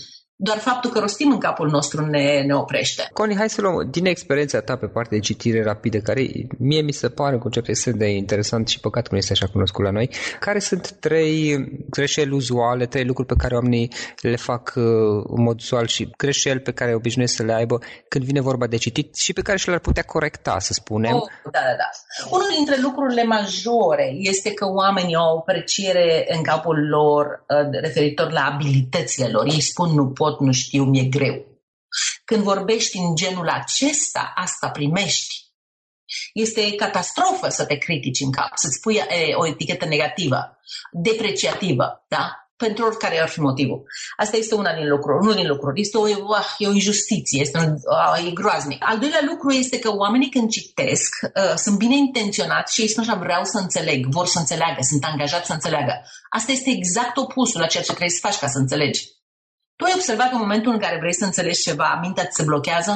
Doar 0.45 0.59
faptul 0.59 0.91
că 0.91 0.99
rostim 0.99 1.31
în 1.31 1.39
capul 1.39 1.69
nostru 1.69 2.07
ne, 2.07 2.43
ne 2.47 2.55
oprește. 2.55 3.09
Connie, 3.13 3.37
hai 3.37 3.51
să 3.51 3.61
luăm 3.61 3.89
din 3.91 4.07
experiența 4.07 4.61
ta 4.61 4.77
pe 4.77 4.87
partea 4.87 5.17
de 5.19 5.23
citire 5.23 5.63
rapidă, 5.63 5.99
care 5.99 6.27
mie 6.59 6.81
mi 6.81 6.93
se 6.93 7.09
pare 7.09 7.35
un 7.35 7.41
concept 7.41 7.69
extrem 7.69 7.97
de 7.97 8.07
interesant 8.07 8.69
și 8.69 8.81
păcat 8.81 9.03
că 9.03 9.09
nu 9.11 9.17
este 9.17 9.33
așa 9.33 9.47
cunoscut 9.47 9.85
la 9.85 9.91
noi. 9.91 10.11
Care 10.41 10.59
sunt 10.59 10.91
trei 10.91 11.65
greșeli 11.91 12.31
uzuale, 12.31 12.87
trei 12.87 13.05
lucruri 13.05 13.29
pe 13.29 13.35
care 13.39 13.55
oamenii 13.55 13.93
le 14.21 14.37
fac 14.37 14.73
uh, 14.77 14.85
în 15.37 15.43
mod 15.43 15.61
uzual 15.61 15.87
și 15.87 16.11
greșeli 16.17 16.61
pe 16.61 16.73
care 16.73 16.95
obișnuiesc 16.95 17.35
să 17.35 17.43
le 17.43 17.53
aibă 17.53 17.79
când 18.09 18.25
vine 18.25 18.41
vorba 18.41 18.67
de 18.67 18.77
citit 18.77 19.17
și 19.17 19.33
pe 19.33 19.43
care 19.43 19.59
și 19.59 19.69
le-ar 19.69 19.81
putea 19.81 20.03
corecta, 20.03 20.57
să 20.59 20.73
spunem? 20.73 21.15
Oh, 21.15 21.23
da, 21.45 21.51
da, 21.51 21.75
da. 21.77 21.89
Unul 22.31 22.49
dintre 22.57 22.77
lucrurile 22.81 23.25
majore 23.25 24.15
este 24.17 24.53
că 24.55 24.67
oamenii 24.67 25.15
au 25.15 25.35
o 25.35 25.39
apreciere 25.39 26.27
în 26.37 26.43
capul 26.43 26.89
lor 26.89 27.45
uh, 27.49 27.81
referitor 27.81 28.33
la 28.33 28.51
abilitățile 28.53 29.29
lor. 29.29 29.45
Ei 29.47 29.61
spun 29.61 29.91
nu 29.95 30.07
pot, 30.09 30.34
nu 30.41 30.53
știu, 30.53 30.85
mi-e 30.85 31.05
greu. 31.05 31.45
Când 32.25 32.43
vorbești 32.43 32.97
în 32.97 33.15
genul 33.15 33.49
acesta, 33.49 34.33
asta 34.35 34.71
primești. 34.71 35.43
Este 36.33 36.75
catastrofă 36.75 37.49
să 37.49 37.65
te 37.65 37.77
critici 37.77 38.21
în 38.21 38.33
cap, 38.33 38.51
să-ți 38.55 38.81
pui 38.81 38.95
e, 38.95 39.35
o 39.35 39.47
etichetă 39.47 39.85
negativă, 39.85 40.59
depreciativă, 40.93 42.05
da? 42.09 42.45
pentru 42.57 42.85
oricare 42.85 43.21
ar 43.21 43.29
fi 43.29 43.41
motivul. 43.41 43.83
Asta 44.17 44.37
este 44.37 44.55
una 44.55 44.75
din 44.75 44.89
lucruri, 44.89 45.19
unul 45.23 45.35
din 45.35 45.47
lucruri. 45.47 45.81
Este 45.81 45.97
o, 45.97 46.07
uh, 46.09 46.55
e 46.59 46.67
o 46.67 46.73
injustiție, 46.73 47.41
este 47.41 47.59
un, 47.59 47.73
uh, 47.73 48.27
e 48.29 48.31
groaznic. 48.31 48.85
Al 48.87 48.99
doilea 48.99 49.21
lucru 49.31 49.51
este 49.51 49.79
că 49.79 49.91
oamenii 49.95 50.31
când 50.31 50.51
citesc 50.51 51.11
uh, 51.23 51.55
sunt 51.57 51.77
bine 51.79 51.97
intenționați 51.97 52.75
și 52.75 52.81
ei 52.81 52.89
spun 52.89 53.03
așa, 53.03 53.15
vreau 53.15 53.45
să 53.45 53.59
înțeleg, 53.59 54.07
vor 54.07 54.27
să 54.27 54.39
înțeleagă, 54.39 54.79
sunt 54.81 55.05
angajați 55.05 55.47
să 55.47 55.53
înțeleagă. 55.53 56.03
Asta 56.29 56.53
este 56.53 56.71
exact 56.71 57.17
opusul 57.17 57.61
la 57.61 57.67
ceea 57.67 57.83
ce 57.83 57.89
trebuie 57.89 58.19
să 58.19 58.27
faci 58.27 58.39
ca 58.39 58.47
să 58.47 58.59
înțelegi. 58.59 59.09
Tu 59.77 59.85
ai 59.85 59.93
observat 59.95 60.29
că 60.29 60.35
în 60.35 60.41
momentul 60.41 60.73
în 60.73 60.79
care 60.79 60.99
vrei 60.99 61.15
să 61.15 61.25
înțelegi 61.25 61.63
ceva, 61.69 61.99
mintea 62.03 62.27
ți 62.27 62.37
se 62.37 62.43
blochează? 62.51 62.93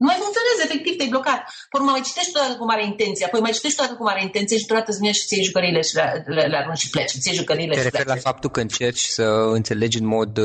Nu 0.00 0.06
mai 0.10 0.18
funcționează, 0.22 0.62
efectiv, 0.64 0.92
te-ai 0.96 1.14
blocat. 1.14 1.40
Păi 1.70 1.80
mai 1.80 2.00
citești 2.08 2.32
toată 2.32 2.54
cu 2.58 2.64
mare 2.64 2.84
intenție, 2.92 3.24
apoi 3.26 3.40
mai 3.40 3.56
citești 3.58 3.78
toată 3.80 3.94
cu 3.94 4.02
mare 4.02 4.22
intenție 4.22 4.56
și 4.58 4.66
deodată 4.66 4.90
îți 4.90 5.00
vine 5.00 5.12
și 5.12 5.26
ți 5.26 5.46
jucările 5.48 5.80
și 5.88 5.94
le, 5.94 6.06
le, 6.36 6.42
le 6.52 6.56
arunci 6.56 6.78
și 6.78 6.90
pleci. 6.90 7.18
Ți 7.22 7.38
jucările 7.40 7.74
Te 7.74 7.78
și 7.78 7.88
referi 7.90 8.08
la 8.08 8.16
faptul 8.28 8.50
că 8.50 8.60
încerci 8.60 9.04
să 9.18 9.26
înțelegi 9.58 9.98
în 9.98 10.06
mod 10.06 10.32
uh, 10.36 10.44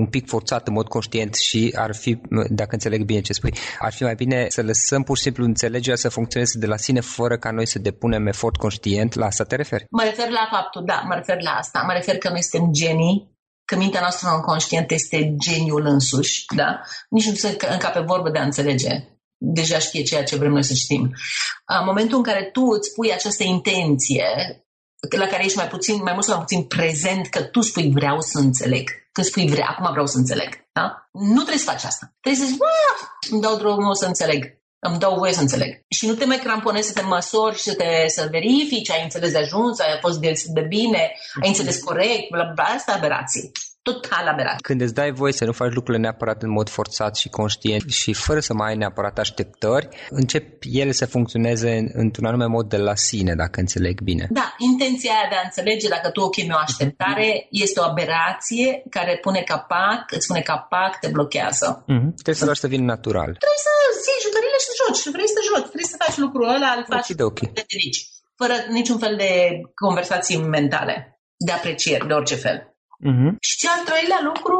un 0.00 0.06
pic 0.06 0.28
forțat, 0.28 0.66
în 0.66 0.72
mod 0.72 0.88
conștient 0.88 1.34
și 1.34 1.74
ar 1.76 1.94
fi, 1.94 2.20
dacă 2.60 2.72
înțeleg 2.78 3.02
bine 3.04 3.20
ce 3.20 3.32
spui, 3.32 3.54
ar 3.78 3.92
fi 3.92 4.02
mai 4.02 4.14
bine 4.14 4.46
să 4.48 4.62
lăsăm 4.62 5.02
pur 5.02 5.16
și 5.16 5.22
simplu 5.22 5.44
înțelegerea 5.44 5.96
să 5.96 6.08
funcționeze 6.08 6.58
de 6.58 6.66
la 6.66 6.76
sine 6.76 7.00
fără 7.00 7.36
ca 7.38 7.50
noi 7.50 7.66
să 7.66 7.78
depunem 7.78 8.26
efort 8.26 8.56
conștient. 8.56 9.14
La 9.14 9.26
asta 9.26 9.44
te 9.44 9.56
referi? 9.56 9.84
Mă 9.90 10.02
refer 10.02 10.28
la 10.28 10.48
faptul, 10.50 10.82
da, 10.84 11.02
mă 11.08 11.14
refer 11.14 11.42
la 11.42 11.50
asta. 11.50 11.82
Mă 11.86 11.92
refer 11.92 12.18
că 12.18 12.28
noi 12.28 12.42
suntem 12.42 12.72
genii 12.72 13.38
că 13.70 13.76
mintea 13.76 14.00
noastră 14.00 14.28
non-conștientă 14.28 14.94
este 14.94 15.34
geniul 15.38 15.86
însuși, 15.86 16.44
da? 16.56 16.80
Nici 17.08 17.26
nu 17.26 17.34
se 17.34 17.56
încape 17.70 18.00
vorbă 18.00 18.30
de 18.30 18.38
a 18.38 18.42
înțelege. 18.42 19.04
Deja 19.36 19.78
știe 19.78 20.02
ceea 20.02 20.24
ce 20.24 20.36
vrem 20.36 20.52
noi 20.52 20.64
să 20.64 20.74
știm. 20.74 21.02
În 21.64 21.84
momentul 21.84 22.16
în 22.16 22.22
care 22.22 22.48
tu 22.52 22.62
îți 22.62 22.92
pui 22.94 23.12
această 23.12 23.42
intenție, 23.42 24.24
la 25.16 25.26
care 25.26 25.44
ești 25.44 25.56
mai 25.56 25.68
puțin, 25.68 26.02
mai 26.02 26.12
mult 26.12 26.24
sau 26.24 26.34
mai 26.36 26.44
puțin 26.44 26.62
prezent, 26.64 27.26
că 27.26 27.42
tu 27.42 27.60
spui 27.60 27.90
vreau 27.94 28.20
să 28.20 28.38
înțeleg. 28.38 28.90
Când 29.12 29.26
spui 29.26 29.48
vrea, 29.48 29.66
acum 29.68 29.90
vreau 29.90 30.06
să 30.06 30.18
înțeleg. 30.18 30.48
Da? 30.72 31.08
Nu 31.12 31.40
trebuie 31.40 31.64
să 31.64 31.70
faci 31.70 31.84
asta. 31.84 32.14
Trebuie 32.20 32.46
să 32.46 32.50
zici, 32.52 33.30
îmi 33.30 33.40
dau 33.40 33.56
drumul 33.56 33.94
să 33.94 34.06
înțeleg 34.06 34.59
îmi 34.80 34.98
dau 34.98 35.18
voie 35.18 35.32
să 35.32 35.40
înțeleg. 35.40 35.84
Și 35.88 36.06
nu 36.06 36.14
te 36.14 36.24
mai 36.24 36.38
cramponezi 36.38 36.88
să 36.88 36.92
te 36.92 37.06
măsori 37.06 37.56
și 37.56 37.62
să 37.62 37.74
te 37.74 38.08
să 38.08 38.28
verifici, 38.30 38.90
ai 38.90 39.02
înțeles 39.02 39.32
de 39.32 39.38
ajuns, 39.38 39.78
ai 39.78 39.98
fost 40.00 40.18
de, 40.18 40.32
de 40.46 40.60
bine, 40.60 41.12
ai 41.42 41.48
înțeles 41.48 41.78
corect, 41.78 42.30
bla, 42.30 42.52
bla, 42.54 42.64
asta 42.64 42.92
aberații 42.92 43.52
total 43.92 44.26
aberat. 44.32 44.60
Când 44.60 44.80
îți 44.80 44.94
dai 44.94 45.10
voie 45.10 45.32
să 45.32 45.44
nu 45.44 45.52
faci 45.52 45.72
lucrurile 45.72 46.02
neapărat 46.02 46.42
în 46.42 46.50
mod 46.50 46.68
forțat 46.68 47.16
și 47.16 47.28
conștient 47.28 47.90
și 47.90 48.12
fără 48.12 48.40
să 48.40 48.52
mai 48.54 48.68
ai 48.68 48.76
neapărat 48.76 49.18
așteptări, 49.18 49.88
încep 50.10 50.44
ele 50.82 50.92
să 50.92 51.06
funcționeze 51.06 51.90
într-un 51.92 52.26
anume 52.26 52.46
mod 52.46 52.68
de 52.68 52.76
la 52.76 52.94
sine, 52.94 53.34
dacă 53.34 53.60
înțeleg 53.60 54.00
bine. 54.00 54.26
Da, 54.30 54.54
intenția 54.58 55.12
aia 55.12 55.28
de 55.28 55.36
a 55.36 55.44
înțelege, 55.44 55.88
dacă 55.88 56.08
tu 56.10 56.20
o 56.20 56.28
chemi 56.28 56.52
o 56.52 56.62
așteptare, 56.66 57.46
este 57.50 57.80
o 57.80 57.84
aberație 57.92 58.82
care 58.90 59.18
pune 59.24 59.40
capac, 59.52 60.02
îți 60.16 60.26
pune 60.26 60.40
capac, 60.40 60.98
te 60.98 61.08
blochează. 61.08 61.68
Mm-hmm. 61.82 62.10
Trebuie 62.22 62.42
să 62.42 62.48
lași 62.50 62.64
să 62.64 62.72
vină 62.74 62.84
natural. 62.84 63.30
Trebuie 63.44 63.64
să 63.68 63.72
ții 64.04 64.24
jucările 64.26 64.58
și 64.62 64.68
să 64.70 64.74
joci. 64.80 65.12
Vrei 65.16 65.30
să 65.36 65.40
joci, 65.48 65.68
trebuie 65.72 65.92
să 65.94 66.02
faci 66.04 66.16
lucrul 66.24 66.48
ăla, 66.56 66.70
îl 66.78 66.84
faci 66.92 67.10
okay. 67.30 67.50
de 67.54 67.62
fără 68.40 68.54
niciun 68.70 68.98
fel 68.98 69.14
de 69.16 69.32
conversații 69.74 70.38
mentale, 70.38 71.20
de 71.36 71.52
aprecieri, 71.52 72.06
de 72.06 72.12
orice 72.12 72.34
fel. 72.34 72.69
Uh-huh. 73.08 73.32
Și 73.40 73.68
al 73.76 73.84
treilea 73.84 74.20
lucru, 74.22 74.58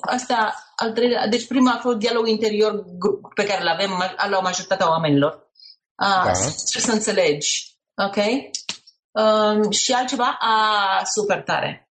asta, 0.00 0.54
al 0.76 0.92
treilea, 0.92 1.26
deci 1.26 1.46
prima 1.46 1.72
a 1.72 1.80
fost 1.80 1.96
dialog 1.96 2.28
interior 2.28 2.84
pe 3.34 3.44
care 3.44 3.60
îl 3.60 3.68
avem 3.68 3.90
la 4.30 4.38
o 4.38 4.42
majoritatea 4.42 4.88
oamenilor. 4.88 5.32
Uh, 6.02 6.24
da. 6.24 6.32
Să 6.32 6.92
înțelegi, 6.92 7.76
ok? 7.96 8.16
Um, 9.10 9.70
și 9.70 9.92
altceva, 9.92 10.36
a, 10.40 11.04
super 11.04 11.42
tare. 11.42 11.90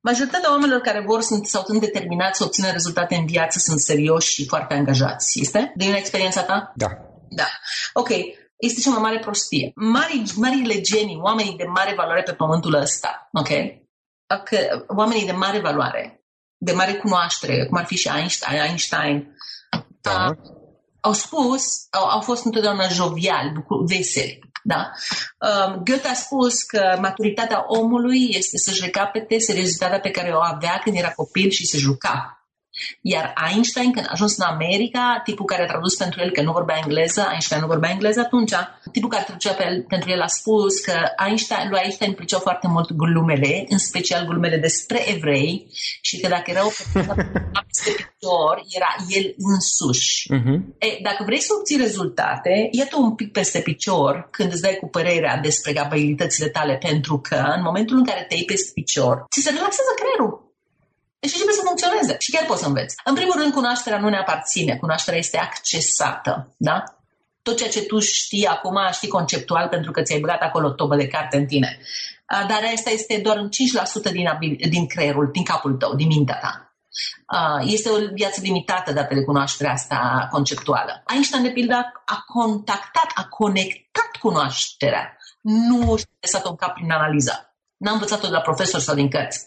Majoritatea 0.00 0.50
oamenilor 0.50 0.80
care 0.80 1.00
vor 1.06 1.20
sunt, 1.20 1.46
sau 1.46 1.62
sunt 1.64 1.80
determinați 1.80 2.38
să 2.38 2.44
obțină 2.44 2.70
rezultate 2.70 3.14
în 3.14 3.26
viață 3.26 3.58
sunt 3.58 3.80
serioși 3.80 4.32
și 4.32 4.46
foarte 4.46 4.74
angajați. 4.74 5.40
Este? 5.40 5.72
Din 5.76 5.92
experiența 5.92 6.42
ta? 6.42 6.72
Da. 6.74 6.88
Da. 7.28 7.48
Ok. 7.92 8.08
Este 8.56 8.80
cea 8.80 8.90
mai 8.90 9.00
mare 9.00 9.18
prostie. 9.18 9.72
Mari, 9.74 10.22
marile 10.36 10.80
genii, 10.80 11.18
oamenii 11.22 11.56
de 11.56 11.64
mare 11.64 11.94
valoare 11.94 12.22
pe 12.22 12.32
pământul 12.32 12.74
ăsta, 12.74 13.28
ok? 13.32 13.48
Că, 14.44 14.84
oamenii 14.96 15.26
de 15.26 15.32
mare 15.32 15.60
valoare, 15.60 16.24
de 16.56 16.72
mare 16.72 16.92
cunoaștere, 16.94 17.66
cum 17.66 17.76
ar 17.76 17.84
fi 17.84 17.96
și 17.96 18.10
Einstein, 18.16 18.60
Einstein 18.60 19.36
da. 20.00 20.34
au 21.00 21.12
spus, 21.12 21.86
au, 21.90 22.04
au 22.04 22.20
fost 22.20 22.44
întotdeauna 22.44 22.88
joviali, 22.88 23.52
veseli. 23.86 24.38
Da? 24.62 24.90
Um, 25.38 25.82
Goethe 25.84 26.08
a 26.08 26.14
spus 26.14 26.62
că 26.62 26.98
maturitatea 27.00 27.64
omului 27.66 28.26
este 28.30 28.56
să-și 28.56 28.84
recapete 28.84 29.38
seriozitatea 29.38 30.00
pe 30.00 30.10
care 30.10 30.30
o 30.30 30.40
avea 30.40 30.80
când 30.84 30.96
era 30.96 31.10
copil 31.10 31.50
și 31.50 31.66
se 31.66 31.78
juca. 31.78 32.37
Iar 33.00 33.34
Einstein, 33.50 33.92
când 33.92 34.06
a 34.06 34.12
ajuns 34.12 34.36
în 34.36 34.44
America, 34.44 35.20
tipul 35.24 35.44
care 35.44 35.62
a 35.62 35.66
tradus 35.66 35.94
pentru 35.94 36.20
el 36.20 36.30
că 36.30 36.42
nu 36.42 36.52
vorbea 36.52 36.80
engleză, 36.82 37.28
Einstein 37.30 37.60
nu 37.60 37.66
vorbea 37.66 37.90
engleză 37.90 38.20
atunci, 38.20 38.52
tipul 38.92 39.08
care 39.08 39.24
traducea 39.24 39.52
pe, 39.52 39.84
pentru 39.88 40.10
el 40.10 40.20
a 40.20 40.26
spus 40.26 40.78
că 40.80 40.94
Einstein, 41.26 41.68
lui 41.68 41.80
Einstein 41.82 42.12
plăceau 42.12 42.40
foarte 42.40 42.68
mult 42.68 42.92
glumele, 42.92 43.64
în 43.68 43.78
special 43.78 44.26
glumele 44.26 44.56
despre 44.56 45.10
evrei, 45.14 45.66
și 46.00 46.20
că 46.20 46.28
dacă 46.28 46.50
era 46.50 46.66
o 46.66 46.70
persoană 46.92 47.22
peste 47.66 47.90
picior, 47.98 48.62
era 48.76 48.90
el 49.08 49.34
însuși. 49.36 50.28
Uh-huh. 50.34 50.58
E, 50.78 50.86
dacă 51.02 51.22
vrei 51.24 51.40
să 51.40 51.52
obții 51.58 51.76
rezultate, 51.76 52.68
iată 52.70 52.96
un 52.96 53.14
pic 53.14 53.32
peste 53.32 53.60
picior 53.60 54.28
când 54.30 54.52
îți 54.52 54.62
dai 54.62 54.76
cu 54.80 54.86
părerea 54.86 55.36
despre 55.36 55.78
abilitățile 55.78 56.48
tale, 56.48 56.74
pentru 56.76 57.18
că 57.18 57.52
în 57.56 57.62
momentul 57.62 57.96
în 57.96 58.04
care 58.04 58.24
te 58.28 58.34
iei 58.34 58.44
peste 58.44 58.70
picior, 58.74 59.24
ți 59.30 59.42
se 59.42 59.50
relaxează 59.50 59.92
creierul 59.96 60.47
Deci 61.20 61.34
trebuie 61.34 61.54
să 61.54 61.62
funcționeze 61.64 62.16
și 62.18 62.30
chiar 62.30 62.44
poți 62.44 62.60
să 62.60 62.66
înveți. 62.66 62.96
În 63.04 63.14
primul 63.14 63.34
rând, 63.40 63.52
cunoașterea 63.52 63.98
nu 63.98 64.08
ne 64.08 64.16
aparține, 64.16 64.76
cunoașterea 64.76 65.18
este 65.18 65.38
accesată, 65.38 66.54
da? 66.56 66.82
Tot 67.42 67.56
ceea 67.56 67.70
ce 67.70 67.82
tu 67.82 67.98
știi 67.98 68.46
acum, 68.46 68.78
știi 68.92 69.08
conceptual 69.08 69.68
pentru 69.68 69.90
că 69.90 70.02
ți-ai 70.02 70.20
băgat 70.20 70.40
acolo 70.40 70.68
o 70.68 70.72
tobă 70.72 70.96
de 70.96 71.06
carte 71.06 71.36
în 71.36 71.46
tine. 71.46 71.78
Dar 72.26 72.62
asta 72.74 72.90
este 72.90 73.20
doar 73.22 73.48
5% 74.08 74.12
din, 74.12 74.28
din 74.68 74.86
creierul, 74.86 75.28
din 75.32 75.44
capul 75.44 75.72
tău, 75.72 75.94
din 75.94 76.06
mintea 76.06 76.38
ta. 76.38 76.72
Este 77.64 77.90
o 77.90 77.96
viață 78.12 78.40
limitată 78.42 78.92
dată 78.92 79.14
de 79.14 79.24
cunoașterea 79.24 79.72
asta 79.72 80.28
conceptuală. 80.30 81.02
Einstein, 81.12 81.42
de 81.42 81.50
pildă, 81.50 81.74
a 82.04 82.24
contactat, 82.26 83.10
a 83.14 83.24
conectat 83.24 84.10
cunoașterea. 84.20 85.16
Nu 85.40 85.96
și-a 85.96 86.08
lăsat 86.20 86.44
în 86.44 86.56
cap 86.56 86.74
prin 86.74 86.90
analiză. 86.90 87.54
N-a 87.76 87.92
învățat-o 87.92 88.26
de 88.26 88.32
la 88.32 88.40
profesor 88.40 88.80
sau 88.80 88.94
din 88.94 89.10
cărți. 89.10 89.46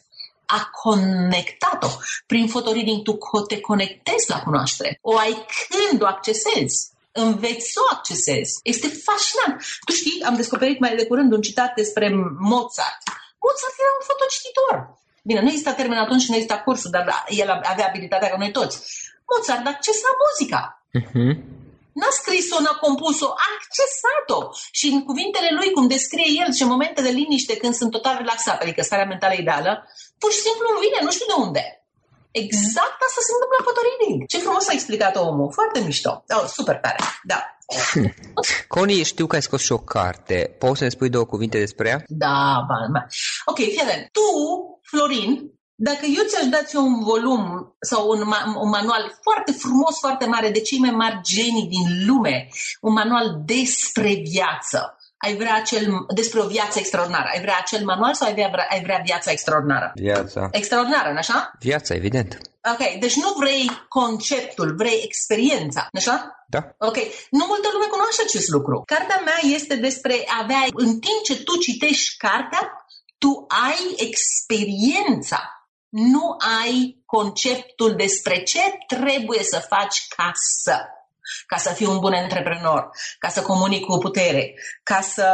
A 0.58 0.70
conectat-o. 0.84 1.90
Prin 2.26 2.48
fotoreading 2.48 3.02
tu 3.04 3.18
te 3.48 3.60
conectezi 3.60 4.30
la 4.34 4.40
cunoaștere. 4.46 4.98
O 5.02 5.18
ai 5.18 5.46
când 5.70 6.02
o 6.02 6.06
accesezi 6.06 6.92
înveți 7.12 7.72
să 7.72 7.80
o 7.84 7.94
accesezi. 7.96 8.54
Este 8.64 8.88
fascinant. 9.08 9.56
Tu 9.86 9.92
știi, 9.94 10.24
am 10.28 10.36
descoperit 10.36 10.80
mai 10.80 10.96
de 10.96 11.06
curând 11.06 11.34
un 11.34 11.42
citat 11.42 11.74
despre 11.82 12.08
Mozart. 12.50 13.02
Mozart 13.44 13.76
era 13.84 13.94
un 14.00 14.06
fotocititor. 14.12 14.76
Bine, 15.24 15.42
nu 15.42 15.48
exista 15.48 15.74
termen 15.74 15.98
atunci 15.98 16.22
și 16.22 16.30
nu 16.30 16.36
exista 16.36 16.60
cursul, 16.60 16.92
dar 16.92 17.26
el 17.28 17.50
avea 17.50 17.88
abilitatea 17.88 18.30
ca 18.30 18.38
noi 18.38 18.52
toți. 18.52 18.76
Mozart 19.30 19.68
accesa 19.68 20.10
muzica. 20.22 20.62
Uh-huh. 21.00 21.34
N-a 22.00 22.12
scris-o, 22.20 22.58
n-a 22.62 22.76
compus-o, 22.86 23.30
a 23.44 23.48
accesat-o. 23.58 24.40
Și 24.72 24.88
în 24.88 25.04
cuvintele 25.04 25.50
lui, 25.58 25.72
cum 25.72 25.88
descrie 25.88 26.30
el, 26.42 26.54
și 26.54 26.62
în 26.62 26.68
momente 26.68 27.02
de 27.02 27.10
liniște, 27.10 27.58
când 27.58 27.74
sunt 27.74 27.92
total 27.92 28.16
relaxat, 28.18 28.62
adică 28.62 28.82
starea 28.82 29.06
mentală 29.06 29.34
ideală, 29.34 29.72
pur 30.22 30.32
și 30.36 30.46
simplu 30.48 30.66
îmi 30.70 30.84
vine, 30.86 31.00
nu 31.06 31.12
știu 31.16 31.30
de 31.32 31.38
unde. 31.46 31.64
Exact 32.44 32.98
asta 33.08 33.22
se 33.28 33.32
întâmplă 33.34 33.56
la 33.60 33.68
fotoreading. 33.70 34.18
Ce 34.32 34.44
frumos 34.46 34.66
a 34.68 34.78
explicat 34.78 35.14
omul. 35.28 35.50
Foarte 35.58 35.80
mișto. 35.88 36.12
Oh, 36.38 36.46
super 36.58 36.78
tare. 36.86 37.00
Da. 37.32 37.40
Connie, 38.74 39.04
știu 39.04 39.26
că 39.28 39.36
ai 39.36 39.48
scos 39.48 39.62
și 39.62 39.72
o 39.72 39.78
carte. 39.96 40.56
Poți 40.60 40.78
să 40.78 40.84
ne 40.84 40.90
spui 40.90 41.10
două 41.16 41.26
cuvinte 41.26 41.58
despre 41.66 41.88
ea? 41.90 42.00
Da, 42.08 42.66
ba, 42.68 42.76
ba. 42.96 43.02
Ok, 43.46 43.56
fii 43.56 44.10
Tu, 44.12 44.28
Florin, 44.90 45.52
dacă 45.76 46.06
eu 46.06 46.24
ți-aș 46.28 46.46
da 46.46 46.80
un 46.80 47.04
volum 47.04 47.76
sau 47.80 48.10
un, 48.10 48.22
ma- 48.34 48.46
un 48.62 48.70
manual 48.70 49.18
foarte 49.22 49.52
frumos, 49.52 50.00
foarte 50.00 50.26
mare, 50.26 50.50
de 50.50 50.62
cei 50.62 50.80
mai 50.80 50.92
mari 50.92 51.20
genii 51.22 51.68
din 51.68 52.06
lume, 52.08 52.48
un 52.82 52.94
manual 52.94 53.42
despre 53.46 54.14
viață, 54.14 54.96
ai 55.22 55.36
vrea 55.36 55.56
acel, 55.56 56.06
despre 56.16 56.40
o 56.40 56.48
viață 56.48 56.80
extraordinară. 56.80 57.30
Ai 57.34 57.42
vrea 57.42 57.58
acel 57.60 57.84
manual 57.84 58.14
sau 58.14 58.28
ai 58.28 58.34
vrea, 58.34 58.68
ai 58.70 58.82
vrea 58.82 59.02
viața 59.06 59.32
extraordinară? 59.32 59.92
Viața. 59.96 60.50
Extraordinară, 60.52 61.12
nu 61.12 61.18
așa? 61.18 61.52
Viața, 61.60 61.94
evident. 61.94 62.38
Ok, 62.74 63.00
deci 63.00 63.16
nu 63.16 63.34
vrei 63.38 63.72
conceptul, 63.88 64.76
vrei 64.76 65.02
experiența, 65.04 65.88
nu 65.92 66.00
așa? 66.00 66.46
Da. 66.48 66.62
Ok, 66.78 66.98
nu 67.30 67.46
multă 67.48 67.68
lume 67.72 67.86
cunoaște 67.86 68.22
acest 68.26 68.50
lucru. 68.50 68.84
Cartea 68.86 69.22
mea 69.26 69.40
este 69.56 69.76
despre 69.76 70.14
a 70.28 70.40
avea, 70.44 70.62
în 70.74 70.92
timp 71.00 71.22
ce 71.24 71.44
tu 71.44 71.58
citești 71.58 72.18
cartea, 72.18 72.86
tu 73.18 73.46
ai 73.48 74.08
experiența 74.08 75.62
nu 75.92 76.36
ai 76.62 77.02
conceptul 77.06 77.96
despre 77.96 78.44
ce 78.44 78.60
trebuie 78.88 79.44
să 79.44 79.66
faci 79.70 80.08
ca 80.16 80.32
să 80.34 80.76
ca 81.46 81.58
să 81.58 81.74
fiu 81.74 81.92
un 81.92 82.00
bun 82.00 82.14
antreprenor, 82.14 82.90
ca 83.18 83.30
să 83.30 83.42
comunic 83.42 83.86
cu 83.86 83.98
putere, 83.98 84.54
ca 84.84 85.02
să 85.02 85.26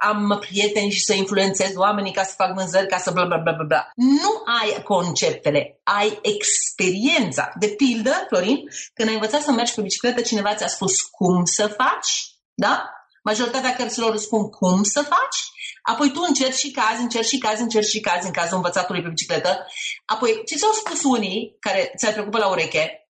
am 0.00 0.36
prieteni 0.40 0.90
și 0.90 1.04
să 1.04 1.14
influențez 1.14 1.76
oamenii, 1.76 2.12
ca 2.12 2.22
să 2.22 2.34
fac 2.36 2.54
vânzări, 2.54 2.88
ca 2.88 2.98
să 2.98 3.10
bla 3.10 3.24
bla 3.24 3.36
bla 3.36 3.52
bla 3.52 3.64
bla. 3.64 3.88
Nu 3.94 4.42
ai 4.60 4.82
conceptele, 4.82 5.80
ai 5.82 6.18
experiența. 6.22 7.50
De 7.58 7.66
pildă, 7.66 8.24
Florin, 8.28 8.58
când 8.94 9.08
ai 9.08 9.14
învățat 9.14 9.40
să 9.40 9.50
mergi 9.50 9.74
pe 9.74 9.80
bicicletă, 9.80 10.20
cineva 10.20 10.54
ți-a 10.54 10.68
spus 10.68 11.00
cum 11.02 11.44
să 11.44 11.66
faci, 11.66 12.12
da? 12.54 12.90
Majoritatea 13.22 13.74
cărților 13.74 14.16
spun 14.16 14.50
cum 14.50 14.82
să 14.82 15.02
faci, 15.02 15.40
apoi 15.82 16.10
tu 16.10 16.24
încerci 16.28 16.58
și 16.58 16.70
cazi, 16.70 17.00
încerci 17.00 17.26
și 17.28 17.38
cazi, 17.38 17.62
încerci 17.62 17.88
și 17.88 18.00
cazi 18.00 18.26
în 18.26 18.32
cazul 18.32 18.56
învățatului 18.56 19.02
pe 19.02 19.08
bicicletă, 19.08 19.66
apoi 20.04 20.42
ce 20.46 20.56
ți-au 20.56 20.72
spus 20.72 21.02
unii 21.02 21.56
care 21.60 21.92
ți-ar 21.96 22.12
preocupă 22.12 22.38
la 22.38 22.48
ureche, 22.48 23.09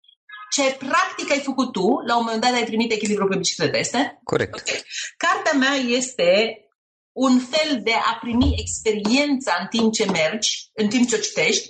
ce 0.50 0.76
practic 0.78 1.30
ai 1.30 1.40
făcut 1.40 1.72
tu, 1.72 2.02
la 2.06 2.16
un 2.16 2.24
moment 2.24 2.42
dat 2.42 2.52
ai 2.52 2.64
primit 2.64 2.92
echilibru 2.92 3.26
pe 3.26 3.36
bicicletă, 3.36 3.78
este? 3.78 4.20
Corect. 4.24 4.54
Okay. 4.58 4.82
Cartea 5.16 5.58
mea 5.58 5.74
este 5.74 6.60
un 7.12 7.40
fel 7.40 7.80
de 7.82 7.92
a 7.92 8.18
primi 8.20 8.54
experiența 8.58 9.56
în 9.60 9.66
timp 9.66 9.92
ce 9.92 10.04
mergi, 10.04 10.70
în 10.74 10.88
timp 10.88 11.08
ce 11.08 11.16
o 11.16 11.18
citești, 11.18 11.68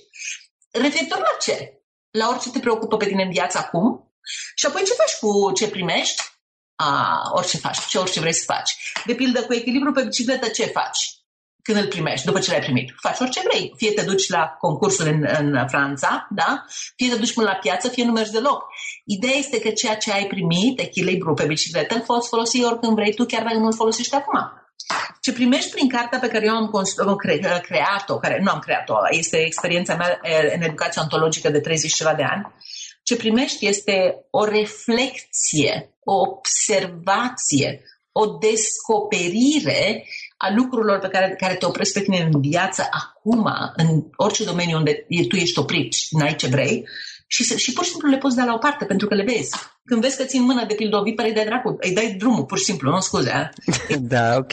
referitor 0.70 1.18
la 1.18 1.36
ce? 1.40 1.80
La 2.10 2.28
orice 2.28 2.50
te 2.50 2.58
preocupă 2.58 2.96
pe 2.96 3.06
tine 3.06 3.22
în 3.22 3.30
viață 3.30 3.58
acum 3.58 4.12
și 4.54 4.66
apoi 4.66 4.82
ce 4.84 4.92
faci 4.92 5.14
cu 5.20 5.52
ce 5.52 5.68
primești? 5.68 6.22
A, 6.74 7.20
orice 7.32 7.56
faci, 7.56 7.86
ce 7.86 7.98
orice 7.98 8.20
vrei 8.20 8.34
să 8.34 8.44
faci. 8.46 8.76
De 9.04 9.14
pildă, 9.14 9.44
cu 9.44 9.52
echilibru 9.52 9.92
pe 9.92 10.02
bicicletă, 10.02 10.48
ce 10.48 10.64
faci? 10.64 11.15
Când 11.66 11.78
îl 11.78 11.86
primești, 11.86 12.26
după 12.26 12.38
ce 12.38 12.50
l-ai 12.50 12.60
primit. 12.60 12.94
Faci 13.00 13.20
orice 13.20 13.40
vrei. 13.48 13.72
Fie 13.76 13.90
te 13.90 14.02
duci 14.02 14.28
la 14.28 14.56
concursul 14.58 15.06
în, 15.06 15.26
în 15.38 15.68
Franța, 15.68 16.26
da? 16.30 16.64
fie 16.96 17.08
te 17.08 17.16
duci 17.16 17.34
până 17.34 17.46
la 17.46 17.54
piață, 17.54 17.88
fie 17.88 18.04
nu 18.04 18.12
mergi 18.12 18.30
deloc. 18.30 18.64
Ideea 19.04 19.36
este 19.36 19.60
că 19.60 19.70
ceea 19.70 19.96
ce 19.96 20.12
ai 20.12 20.26
primit, 20.26 20.80
echilibru 20.80 21.34
pe 21.34 21.44
bicicletă, 21.44 21.94
îl 21.94 22.00
poți 22.00 22.28
folosi 22.28 22.64
oricând 22.64 22.94
vrei 22.94 23.14
tu, 23.14 23.24
chiar 23.24 23.42
dacă 23.42 23.56
nu 23.56 23.66
îl 23.66 23.74
folosești 23.74 24.14
acum. 24.14 24.38
Ce 25.20 25.32
primești 25.32 25.70
prin 25.70 25.88
cartea 25.88 26.18
pe 26.18 26.28
care 26.28 26.44
eu 26.44 26.54
am 26.54 26.70
cre- 27.16 27.60
creat-o, 27.62 28.18
care 28.18 28.40
nu 28.42 28.50
am 28.50 28.58
creat-o, 28.58 28.94
este 29.10 29.36
experiența 29.36 29.94
mea 29.94 30.20
în 30.54 30.62
educație 30.62 31.00
ontologică 31.02 31.50
de 31.50 31.60
30 31.60 31.94
ceva 31.94 32.14
de 32.14 32.22
ani, 32.22 32.54
ce 33.02 33.16
primești 33.16 33.66
este 33.66 34.26
o 34.30 34.44
reflexie, 34.44 35.94
o 36.04 36.14
observație, 36.14 37.82
o 38.20 38.24
descoperire 38.48 40.06
a 40.36 40.52
lucrurilor 40.56 40.98
pe 40.98 41.08
care, 41.08 41.34
care 41.38 41.54
te 41.54 41.66
opresc 41.66 41.92
pe 41.92 42.00
tine 42.00 42.28
în 42.32 42.40
viață 42.40 42.88
acum, 42.90 43.44
în 43.76 44.04
orice 44.16 44.44
domeniu 44.44 44.76
unde 44.76 45.06
tu 45.28 45.36
ești 45.36 45.58
oprit 45.58 45.92
și 45.92 46.16
n-ai 46.16 46.34
ce 46.34 46.46
vrei, 46.46 46.84
și, 47.26 47.42
și 47.56 47.72
pur 47.72 47.84
și 47.84 47.90
simplu 47.90 48.08
le 48.08 48.18
poți 48.18 48.36
da 48.36 48.44
la 48.44 48.54
o 48.54 48.58
parte 48.58 48.84
pentru 48.84 49.06
că 49.06 49.14
le 49.14 49.24
vezi. 49.24 49.50
Când 49.84 50.00
vezi 50.00 50.16
că 50.16 50.24
țin 50.24 50.42
mână 50.42 50.64
de 50.66 50.74
pildă 50.74 50.96
o 50.96 51.02
viperă, 51.02 51.28
îi 51.28 51.34
dai 51.34 51.44
dracu, 51.44 51.76
îi 51.80 51.92
dai 51.92 52.14
drumul, 52.18 52.44
pur 52.44 52.58
și 52.58 52.64
simplu, 52.64 52.90
nu 52.90 53.00
scuze. 53.00 53.30
A? 53.30 53.48
da, 54.14 54.36
ok. 54.36 54.52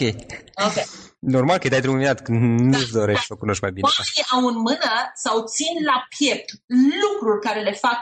Ok. 0.67 0.77
Normal 1.19 1.57
că 1.57 1.63
îi 1.63 1.69
dai 1.69 1.81
drumul 1.81 1.99
imediat, 1.99 2.23
când 2.23 2.59
da, 2.59 2.77
nu-ți 2.77 2.91
dorești 2.91 3.25
da. 3.25 3.27
să 3.27 3.33
o 3.33 3.41
cunoști 3.43 3.63
mai 3.63 3.71
bine. 3.71 3.87
Oamenii 3.87 4.31
au 4.35 4.43
în 4.51 4.57
mână 4.67 4.91
sau 5.23 5.35
țin 5.55 5.75
la 5.91 5.97
piept 6.15 6.49
lucruri 7.03 7.45
care 7.47 7.61
le 7.61 7.73
fac 7.85 7.99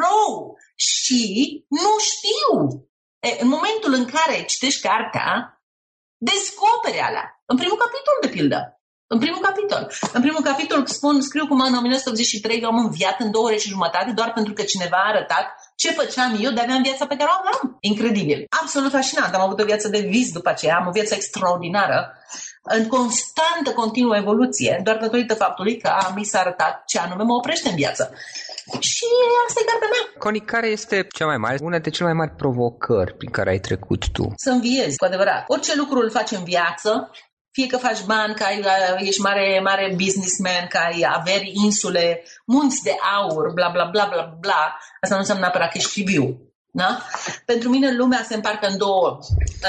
rău 0.00 0.56
și 0.76 1.22
nu 1.68 1.92
știu. 2.10 2.50
E, 3.28 3.42
în 3.44 3.48
momentul 3.48 3.92
în 3.98 4.04
care 4.14 4.44
citești 4.52 4.86
cartea, 4.88 5.28
descoperi 6.28 7.00
alea. 7.08 7.26
În 7.46 7.56
primul 7.56 7.78
capitol, 7.84 8.16
de 8.20 8.28
pildă. 8.36 8.60
În 9.06 9.18
primul 9.18 9.40
capitol. 9.48 9.82
În 10.12 10.20
primul 10.20 10.42
capitol 10.42 10.86
spun, 10.86 11.20
scriu 11.20 11.46
cum 11.46 11.60
în 11.60 11.74
1983 11.74 12.60
eu 12.60 12.68
am 12.68 12.84
înviat 12.84 13.20
în 13.20 13.30
două 13.30 13.44
ore 13.46 13.56
și 13.56 13.68
jumătate 13.68 14.10
doar 14.10 14.32
pentru 14.32 14.52
că 14.52 14.62
cineva 14.62 14.96
a 14.96 15.08
arătat 15.08 15.46
ce 15.76 15.90
făceam 15.90 16.38
eu 16.40 16.50
de 16.52 16.60
aveam 16.60 16.82
viața 16.82 17.06
pe 17.06 17.16
care 17.16 17.30
o 17.30 17.38
aveam. 17.38 17.76
Incredibil. 17.80 18.44
Absolut 18.62 18.90
fascinant. 18.90 19.34
Am 19.34 19.40
avut 19.40 19.60
o 19.60 19.64
viață 19.64 19.88
de 19.88 20.00
vis 20.00 20.32
după 20.32 20.48
aceea, 20.48 20.76
am 20.76 20.86
o 20.86 20.90
viață 20.90 21.14
extraordinară, 21.14 21.98
în 22.64 22.86
constantă, 22.88 23.72
continuă 23.74 24.16
evoluție, 24.16 24.80
doar 24.84 24.96
datorită 24.96 25.34
faptului 25.34 25.76
că 25.78 25.90
mi 26.14 26.24
s-a 26.24 26.38
arătat 26.38 26.82
ce 26.86 26.98
anume 26.98 27.22
mă 27.22 27.34
oprește 27.34 27.68
în 27.68 27.74
viață. 27.74 28.12
Și 28.78 29.04
asta 29.46 29.60
e 29.62 29.70
cartea 29.70 29.88
mea. 29.88 30.18
Coni, 30.18 30.40
care 30.40 30.66
este 30.66 31.06
cea 31.14 31.26
mai 31.26 31.36
mare, 31.36 31.56
una 31.60 31.70
dintre 31.70 31.90
cele 31.90 32.08
mai 32.08 32.18
mari 32.18 32.36
provocări 32.36 33.16
prin 33.16 33.30
care 33.30 33.50
ai 33.50 33.58
trecut 33.58 34.10
tu? 34.12 34.32
Să 34.36 34.50
înviezi, 34.50 34.96
cu 34.96 35.04
adevărat. 35.04 35.44
Orice 35.46 35.76
lucru 35.76 35.98
îl 35.98 36.10
faci 36.10 36.30
în 36.30 36.44
viață, 36.44 37.10
fie 37.50 37.66
că 37.66 37.76
faci 37.76 38.02
bani, 38.04 38.34
că 38.34 38.42
ai, 38.42 38.64
ești 38.98 39.20
mare, 39.20 39.60
mare 39.62 39.94
businessman, 39.96 40.66
că 40.68 40.78
ai 40.78 41.06
averi, 41.08 41.52
insule, 41.64 42.22
munți 42.46 42.82
de 42.82 42.94
aur, 43.16 43.52
bla 43.52 43.68
bla 43.72 43.84
bla 43.92 44.08
bla 44.12 44.36
bla, 44.40 44.76
asta 45.00 45.14
nu 45.14 45.20
înseamnă 45.20 45.44
neapărat 45.44 45.70
că 45.70 45.78
ești 45.78 46.02
viu. 46.02 46.53
Da? 46.74 47.02
Pentru 47.44 47.68
mine 47.68 47.96
lumea 47.96 48.24
se 48.28 48.34
împarcă 48.34 48.66
în 48.66 48.78
două. 48.78 49.18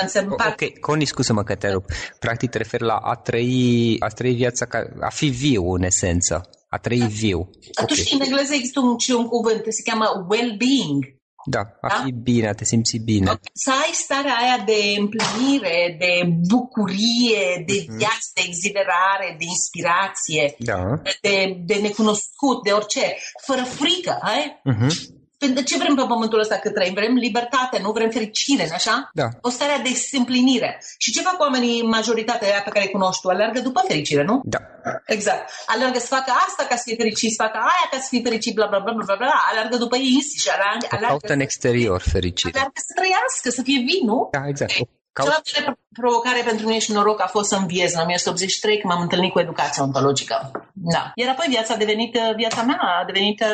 Se 0.08 0.20
împarcă... 0.20 0.66
Ok, 0.66 0.80
Coni, 0.80 1.06
scuză-mă 1.06 1.44
că 1.44 1.56
te 1.56 1.70
rup. 1.70 1.86
Practic 2.20 2.50
te 2.50 2.58
referi 2.58 2.84
la 2.84 2.96
a 2.96 3.16
trăi, 3.16 3.96
a 4.00 4.08
trăi 4.08 4.34
viața, 4.34 4.66
ca, 4.66 4.80
a 5.02 5.10
fi 5.10 5.28
viu 5.28 5.72
în 5.72 5.84
esență. 5.84 6.50
A 6.70 6.78
trăi 6.78 7.00
da. 7.00 7.06
viu. 7.06 7.50
Atunci 7.74 8.00
okay. 8.00 8.14
în 8.14 8.22
engleză 8.22 8.54
există 8.54 8.80
un, 8.80 8.96
un 9.18 9.28
cuvânt, 9.28 9.64
se 9.70 9.82
cheamă 9.84 10.26
well-being. 10.30 11.04
Da, 11.48 11.60
a 11.60 11.88
da? 11.88 12.02
fi 12.04 12.12
bine, 12.12 12.48
a 12.48 12.54
te 12.54 12.66
simți 12.66 12.98
bine. 12.98 13.30
Okay. 13.30 13.52
Să 13.54 13.72
ai 13.72 13.92
starea 13.94 14.36
aia 14.42 14.64
de 14.66 14.80
împlinire, 15.00 15.96
de 16.00 16.12
bucurie, 16.48 17.64
de 17.66 17.78
mm-hmm. 17.82 17.98
viață, 17.98 18.28
de 18.34 18.42
exhilarare, 18.46 19.36
de 19.38 19.46
inspirație, 19.56 20.56
da. 20.60 21.02
de, 21.22 21.58
de 21.66 21.76
necunoscut, 21.76 22.64
de 22.64 22.72
orice, 22.72 23.18
fără 23.46 23.64
frică, 23.64 24.18
ai? 24.22 24.62
Mm-hmm 24.72 24.86
Pentru 24.90 25.25
ce 25.66 25.78
vrem 25.78 25.96
pe 25.96 26.04
pământul 26.08 26.40
ăsta 26.40 26.56
cât 26.56 26.74
trăim? 26.74 26.94
Vrem 26.94 27.14
libertate, 27.14 27.80
nu 27.82 27.92
vrem 27.92 28.10
fericire, 28.10 28.70
așa? 28.74 29.10
Da. 29.14 29.28
O 29.42 29.50
stare 29.50 29.82
de 29.84 29.90
împlinire. 30.18 30.82
Și 30.98 31.12
ce 31.12 31.22
fac 31.22 31.40
oamenii, 31.40 31.82
majoritatea 31.82 32.48
aia 32.48 32.62
pe 32.64 32.70
care 32.70 32.86
îi 32.86 32.92
cunoști 32.92 33.22
tu? 33.22 33.30
Alergă 33.30 33.60
după 33.60 33.82
fericire, 33.88 34.24
nu? 34.24 34.42
Da. 34.44 34.60
Exact. 35.06 35.52
Alergă 35.66 36.00
să 36.00 36.06
facă 36.18 36.32
asta 36.48 36.64
ca 36.70 36.76
să 36.76 36.82
fie 36.86 36.96
fericit, 36.96 37.30
să 37.36 37.44
facă 37.44 37.58
aia 37.58 37.88
ca 37.92 37.98
să 37.98 38.08
fie 38.10 38.22
fericit, 38.22 38.54
bla 38.54 38.68
bla 38.72 38.80
bla 38.80 38.92
bla 38.94 39.04
bla, 39.06 39.16
bla. 39.16 39.34
Alergă 39.52 39.78
după 39.78 39.96
ei 39.96 40.14
înșiși, 40.20 40.50
alergă, 40.56 40.86
O 40.86 40.96
alergă, 40.96 41.08
caută 41.08 41.34
în 41.34 41.40
exterior 41.48 42.02
fericire. 42.14 42.58
alergă 42.58 42.80
să 42.88 42.94
trăiască, 43.00 43.48
să 43.58 43.62
fie 43.68 43.80
vii, 43.88 44.04
nu? 44.12 44.18
Da, 44.32 44.42
exact. 44.48 44.74
O 45.20 45.24
Caut... 45.24 45.44
Cealaltă 45.44 45.80
provocare 45.94 46.42
pentru 46.46 46.66
mine 46.68 46.80
și 46.80 46.92
noroc 46.92 47.22
a 47.22 47.28
fost 47.28 47.50
să 47.50 47.56
înviez 47.56 47.94
în 47.94 48.00
1983 48.00 48.80
când 48.80 48.94
m-am 48.94 49.02
întâlnit 49.02 49.32
cu 49.32 49.40
educația 49.40 49.84
ontologică. 49.84 50.52
Da. 50.74 51.12
Iar 51.16 51.30
apoi 51.30 51.46
viața 51.50 51.74
a 51.74 51.78
devenit 51.78 52.16
uh, 52.16 52.36
viața 52.36 52.62
mea, 52.62 52.80
a 53.02 53.06
devenit, 53.06 53.42
uh, 53.42 53.48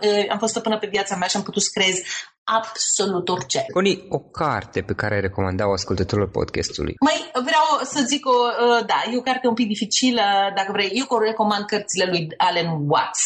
uh, 0.00 0.30
am 0.30 0.38
fost 0.38 0.52
stăpână 0.52 0.78
pe 0.78 0.86
viața 0.96 1.16
mea 1.16 1.28
și 1.28 1.36
am 1.36 1.42
putut 1.42 1.62
să 1.62 1.70
creez 1.72 1.96
absolut 2.44 3.28
orice. 3.28 3.64
Coni, 3.72 4.06
o 4.08 4.18
carte 4.18 4.80
pe 4.82 4.94
care 4.94 5.14
ai 5.14 5.20
recomanda-o 5.20 5.72
ascultătorilor 5.72 6.30
podcastului. 6.30 6.94
Mai 7.00 7.30
vreau 7.32 7.66
să 7.82 8.00
zic, 8.06 8.26
o, 8.26 8.38
da, 8.86 8.98
e 9.12 9.16
o 9.16 9.28
carte 9.30 9.48
un 9.48 9.54
pic 9.54 9.68
dificilă, 9.68 10.22
dacă 10.56 10.72
vrei. 10.72 10.90
Eu 10.94 11.18
recomand 11.18 11.64
cărțile 11.64 12.04
lui 12.04 12.28
Alan 12.36 12.70
Watts. 12.88 13.22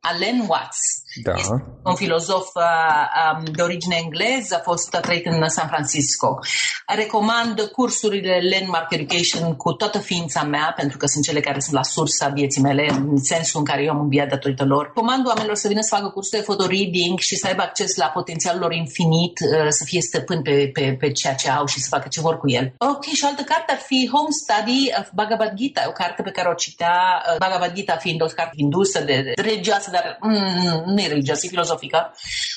Alan 0.00 0.38
Watts. 0.48 0.80
Da. 1.22 1.34
Este 1.36 1.64
un 1.88 1.94
filozof 1.94 2.48
uh, 2.54 3.42
de 3.52 3.62
origine 3.62 3.96
engleză, 4.04 4.54
a 4.54 4.62
fost 4.62 4.94
a 4.94 5.00
trăit 5.00 5.26
în 5.26 5.48
San 5.48 5.68
Francisco. 5.68 6.38
Recomand 6.86 7.60
cursurile 7.60 8.40
Landmark 8.50 8.92
Education 8.92 9.56
cu 9.56 9.72
toată 9.72 9.98
ființa 9.98 10.42
mea, 10.42 10.72
pentru 10.76 10.96
că 10.96 11.06
sunt 11.06 11.24
cele 11.24 11.40
care 11.40 11.60
sunt 11.60 11.74
la 11.74 11.82
sursa 11.82 12.28
vieții 12.28 12.62
mele, 12.62 12.88
în 12.90 13.16
sensul 13.16 13.58
în 13.58 13.64
care 13.64 13.82
eu 13.82 13.90
am 13.90 14.00
înviat 14.00 14.28
datorită 14.28 14.64
lor. 14.64 14.92
Comand 14.94 15.26
oamenilor 15.26 15.56
să 15.56 15.68
vină 15.68 15.80
să 15.80 15.94
facă 15.94 16.08
cursul 16.08 16.38
de 16.38 16.44
photoreading 16.44 17.18
și 17.18 17.36
să 17.36 17.46
aibă 17.46 17.62
acces 17.62 17.96
la 17.96 18.06
potențialul 18.06 18.60
lor 18.60 18.72
infinit, 18.72 19.38
uh, 19.40 19.66
să 19.68 19.84
fie 19.84 20.00
stăpân 20.00 20.42
pe, 20.42 20.70
pe, 20.72 20.96
pe 21.00 21.12
ceea 21.12 21.34
ce 21.34 21.50
au 21.50 21.66
și 21.66 21.80
să 21.80 21.88
facă 21.90 22.08
ce 22.08 22.20
vor 22.20 22.38
cu 22.38 22.50
el. 22.50 22.72
Ok, 22.78 23.04
și 23.04 23.24
o 23.24 23.26
altă 23.26 23.42
carte 23.42 23.72
ar 23.72 23.78
fi 23.78 24.10
Home 24.12 24.32
Study 24.42 24.80
of 25.00 25.08
Bhagavad 25.12 25.52
Gita, 25.54 25.84
o 25.88 25.92
carte 25.92 26.22
pe 26.22 26.30
care 26.30 26.48
o 26.48 26.54
citea, 26.54 27.22
uh, 27.30 27.36
Bhagavad 27.38 27.72
Gita 27.72 27.96
fiind 27.96 28.22
o 28.22 28.26
carte 28.26 28.54
hindusă, 28.56 29.00
de, 29.00 29.32
de 29.34 29.42
religioasă, 29.42 29.90
dar 29.90 30.18
mm, 30.20 30.82
nu 30.86 31.00
e 31.00 31.07
religioasă, 31.08 31.46
e 31.46 31.48
filozofică. 31.48 32.14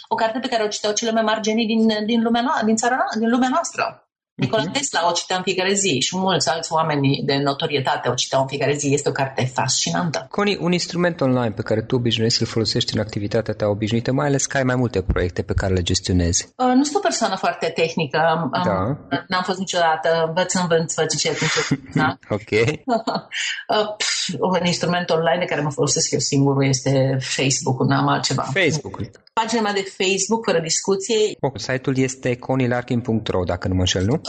O 0.08 0.16
carte 0.16 0.40
pe 0.40 0.48
care 0.48 0.64
o 0.64 0.68
citeau 0.68 0.94
cele 0.94 1.12
mai 1.12 1.22
mari 1.22 1.42
genii 1.42 1.66
din, 1.66 2.06
din, 2.06 2.22
lumea, 2.22 2.62
din, 2.66 2.76
țara, 2.76 2.98
din 3.20 3.30
lumea 3.30 3.50
noastră. 3.50 4.06
Nikola 4.42 4.64
uh-huh. 4.64 4.72
Tesla 4.72 5.08
o 5.10 5.12
citea 5.12 5.36
în 5.36 5.44
fiecare 5.44 5.74
zi 5.74 6.00
și 6.00 6.18
mulți 6.18 6.50
alți 6.50 6.74
oameni 6.74 7.22
de 7.26 7.38
notorietate 7.38 8.10
o 8.10 8.14
citeau 8.14 8.42
în 8.42 8.48
fiecare 8.48 8.74
zi. 8.74 8.94
Este 8.94 9.10
o 9.10 9.12
carte 9.12 9.52
fascinantă. 9.54 10.28
Connie, 10.30 10.58
un 10.60 10.72
instrument 10.72 11.22
online 11.22 11.52
pe 11.52 11.62
care 11.62 11.82
tu 11.82 11.96
obișnuiești 11.96 12.38
să-l 12.38 12.48
folosești 12.48 12.94
în 12.96 13.00
activitatea 13.00 13.54
ta 13.54 13.66
obișnuită, 13.66 14.12
mai 14.12 14.28
ales 14.28 14.46
că 14.46 14.58
ai 14.58 14.64
mai 14.64 14.76
multe 14.76 15.02
proiecte 15.02 15.42
pe 15.42 15.54
care 15.54 15.74
le 15.74 15.82
gestionezi. 15.82 16.48
Uh, 16.56 16.74
nu 16.76 16.84
sunt 16.84 16.96
o 16.96 17.00
persoană 17.00 17.36
foarte 17.36 17.68
tehnică. 17.76 18.20
Um, 18.44 18.64
da. 18.64 18.98
N-am 19.28 19.44
fost 19.44 19.60
niciodată. 19.60 20.24
Învăț, 20.28 20.54
învăț, 20.54 20.94
văd 20.94 21.10
ce 21.16 21.38
da? 21.94 22.18
Ok. 22.30 22.50
uh, 22.52 23.96
pf, 23.98 24.21
un 24.40 24.66
instrument 24.66 25.10
online 25.10 25.40
de 25.40 25.46
care 25.46 25.62
mă 25.62 25.72
folosesc 25.72 26.12
eu 26.12 26.20
singur 26.20 26.64
este 26.64 27.18
Facebook-ul, 27.20 27.86
n-am 27.88 28.08
altceva. 28.08 28.42
Facebook-ul. 28.42 29.12
Pagina 29.34 29.62
mea 29.62 29.74
de 29.74 29.94
Facebook, 29.98 30.46
fără 30.46 30.60
discuție. 30.60 31.16
Oh, 31.40 31.52
site-ul 31.56 31.98
este 31.98 32.36
conilarkin.ro, 32.36 33.44
dacă 33.44 33.68
nu 33.68 33.74
mă 33.74 33.80
înșel, 33.80 34.06
nu? 34.06 34.22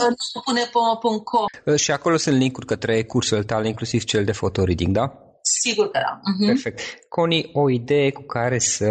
Pune.com. 0.43 1.75
Și 1.77 1.91
acolo 1.91 2.17
sunt 2.17 2.37
linkuri 2.37 2.65
către 2.65 3.03
cursurile 3.03 3.45
tale, 3.45 3.67
inclusiv 3.67 4.03
cel 4.03 4.23
de 4.23 4.31
photoreading, 4.31 4.93
da? 4.93 5.17
Sigur 5.45 5.91
că 5.91 5.99
da. 5.99 6.19
Uh-huh. 6.19 6.47
Perfect. 6.47 6.79
Coni, 7.09 7.49
o 7.53 7.69
idee 7.69 8.11
cu 8.11 8.21
care 8.21 8.59
să 8.59 8.89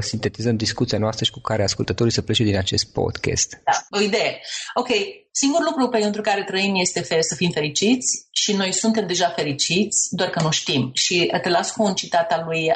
sintetizăm 0.00 0.56
discuția 0.56 0.98
noastră 0.98 1.24
și 1.24 1.30
cu 1.30 1.40
care 1.40 1.62
ascultătorii 1.62 2.12
să 2.12 2.22
plece 2.22 2.42
din 2.42 2.56
acest 2.56 2.92
podcast. 2.92 3.60
Da, 3.64 3.98
o 3.98 4.00
idee. 4.00 4.40
Ok, 4.74 4.88
singurul 5.30 5.66
lucru 5.66 5.88
pentru 5.88 6.20
care 6.20 6.44
trăim 6.44 6.74
este 6.74 7.02
să 7.20 7.34
fim 7.34 7.50
fericiți 7.50 8.26
și 8.32 8.52
noi 8.52 8.72
suntem 8.72 9.06
deja 9.06 9.28
fericiți, 9.28 10.08
doar 10.10 10.30
că 10.30 10.42
nu 10.42 10.50
știm. 10.50 10.90
Și 10.94 11.32
te 11.42 11.48
las 11.48 11.70
cu 11.70 11.82
un 11.82 11.94
citat 11.94 12.32
al 12.32 12.44
lui, 12.44 12.70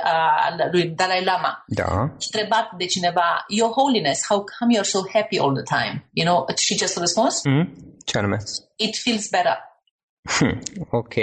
al 0.47 0.69
lui 0.73 0.85
Dalai 0.85 1.25
Lama. 1.25 1.65
Da. 1.67 2.01
Întrebat 2.01 2.71
de 2.79 2.85
cineva, 2.87 3.45
Your 3.49 3.71
Holiness, 3.71 4.27
how 4.29 4.45
come 4.59 4.77
you're 4.77 4.89
so 4.89 5.01
happy 5.13 5.39
all 5.39 5.55
the 5.55 5.77
time? 5.77 6.09
You 6.13 6.27
know, 6.27 6.47
și 6.57 6.77
ce 6.77 6.85
a 6.85 7.01
răspuns? 7.01 7.45
Mm? 7.45 7.97
Ce 8.05 8.19
anume? 8.19 8.37
It 8.77 8.97
feels 8.97 9.29
better. 9.29 9.59
Hmm, 10.23 10.63
ok. 11.01 11.15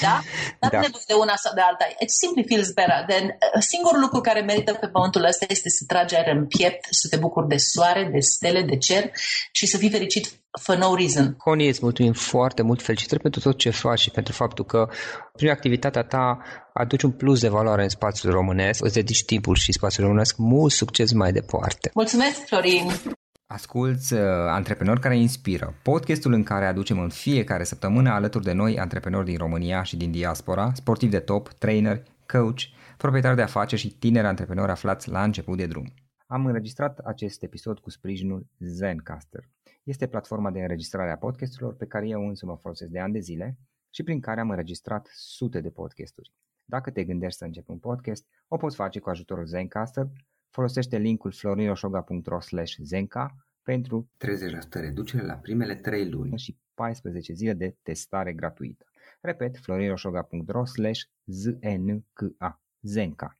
Da? 0.00 0.16
Nu 0.60 0.68
da. 0.68 0.80
nevoie 0.80 1.04
de 1.06 1.14
una 1.24 1.36
sau 1.36 1.52
de 1.54 1.60
alta. 1.60 1.84
It 2.04 2.10
simply 2.22 2.44
feels 2.50 2.70
better. 2.78 3.04
Then, 3.08 3.24
uh, 3.24 3.62
singurul 3.72 4.00
lucru 4.00 4.20
care 4.20 4.40
merită 4.40 4.72
pe 4.72 4.88
pământul 4.88 5.24
ăsta 5.24 5.44
este 5.48 5.68
să 5.68 5.84
tragi 5.86 6.14
aer 6.14 6.28
în 6.36 6.46
piept, 6.46 6.86
să 6.90 7.06
te 7.10 7.16
bucuri 7.16 7.48
de 7.48 7.56
soare, 7.56 8.02
de 8.12 8.20
stele, 8.20 8.62
de 8.62 8.76
cer 8.76 9.10
și 9.52 9.66
să 9.66 9.76
fii 9.76 9.90
fericit 9.90 10.24
for 10.60 10.76
no 10.76 10.94
reason. 10.94 11.34
Connie, 11.36 11.68
îți 11.68 11.80
mulțumim 11.82 12.12
foarte 12.12 12.62
mult. 12.62 12.82
Felicitări 12.82 13.20
pentru 13.20 13.40
tot 13.40 13.58
ce 13.58 13.70
faci 13.70 13.98
și 13.98 14.10
pentru 14.10 14.32
faptul 14.32 14.64
că 14.64 14.88
prin 15.36 15.50
activitatea 15.50 16.02
ta 16.02 16.38
aduci 16.72 17.02
un 17.02 17.10
plus 17.10 17.40
de 17.40 17.48
valoare 17.48 17.82
în 17.82 17.88
spațiul 17.88 18.32
românesc, 18.32 18.84
îți 18.84 18.94
dedici 18.94 19.24
timpul 19.24 19.54
și 19.54 19.72
spațiul 19.72 20.06
românesc. 20.06 20.36
Mult 20.36 20.72
succes 20.72 21.12
mai 21.12 21.32
departe! 21.32 21.90
Mulțumesc, 21.94 22.46
Florin! 22.46 22.90
Asculți 23.52 24.12
uh, 24.12 24.20
Antreprenori 24.48 25.00
care 25.00 25.16
inspiră, 25.16 25.74
podcastul 25.82 26.32
în 26.32 26.42
care 26.42 26.66
aducem 26.66 26.98
în 26.98 27.08
fiecare 27.08 27.64
săptămână 27.64 28.10
alături 28.10 28.44
de 28.44 28.52
noi 28.52 28.78
antreprenori 28.78 29.24
din 29.24 29.36
România 29.36 29.82
și 29.82 29.96
din 29.96 30.10
diaspora, 30.10 30.72
sportivi 30.74 31.10
de 31.10 31.20
top, 31.20 31.48
trainer, 31.48 32.02
coach, 32.26 32.60
proprietari 32.96 33.36
de 33.36 33.42
afaceri 33.42 33.80
și 33.80 33.98
tineri 33.98 34.26
antreprenori 34.26 34.70
aflați 34.70 35.08
la 35.08 35.22
început 35.22 35.56
de 35.56 35.66
drum. 35.66 35.92
Am 36.26 36.46
înregistrat 36.46 36.98
acest 36.98 37.42
episod 37.42 37.78
cu 37.78 37.90
sprijinul 37.90 38.46
Zencaster. 38.58 39.48
Este 39.82 40.06
platforma 40.06 40.50
de 40.50 40.60
înregistrare 40.60 41.10
a 41.10 41.16
podcasturilor 41.16 41.74
pe 41.74 41.86
care 41.86 42.08
eu 42.08 42.28
însumi 42.28 42.52
o 42.52 42.56
folosesc 42.56 42.90
de 42.90 43.00
ani 43.00 43.12
de 43.12 43.20
zile 43.20 43.58
și 43.94 44.02
prin 44.02 44.20
care 44.20 44.40
am 44.40 44.50
înregistrat 44.50 45.08
sute 45.12 45.60
de 45.60 45.70
podcasturi. 45.70 46.32
Dacă 46.64 46.90
te 46.90 47.04
gândești 47.04 47.38
să 47.38 47.44
începi 47.44 47.70
un 47.70 47.78
podcast, 47.78 48.26
o 48.48 48.56
poți 48.56 48.76
face 48.76 48.98
cu 48.98 49.10
ajutorul 49.10 49.46
Zencaster 49.46 50.06
Folosește 50.50 50.98
linkul 50.98 51.32
florinosoga.ro 51.32 52.38
zenca 52.82 53.36
pentru 53.62 54.10
30% 54.16 54.28
reducere 54.70 55.24
la 55.24 55.34
primele 55.34 55.74
3 55.74 56.10
luni 56.10 56.38
și 56.38 56.58
14 56.74 57.32
zile 57.32 57.52
de 57.52 57.76
testare 57.82 58.32
gratuită. 58.32 58.84
Repet, 59.20 59.56
florinosoga.ro 59.56 60.62
znka 61.24 62.62
zenca. 62.80 63.39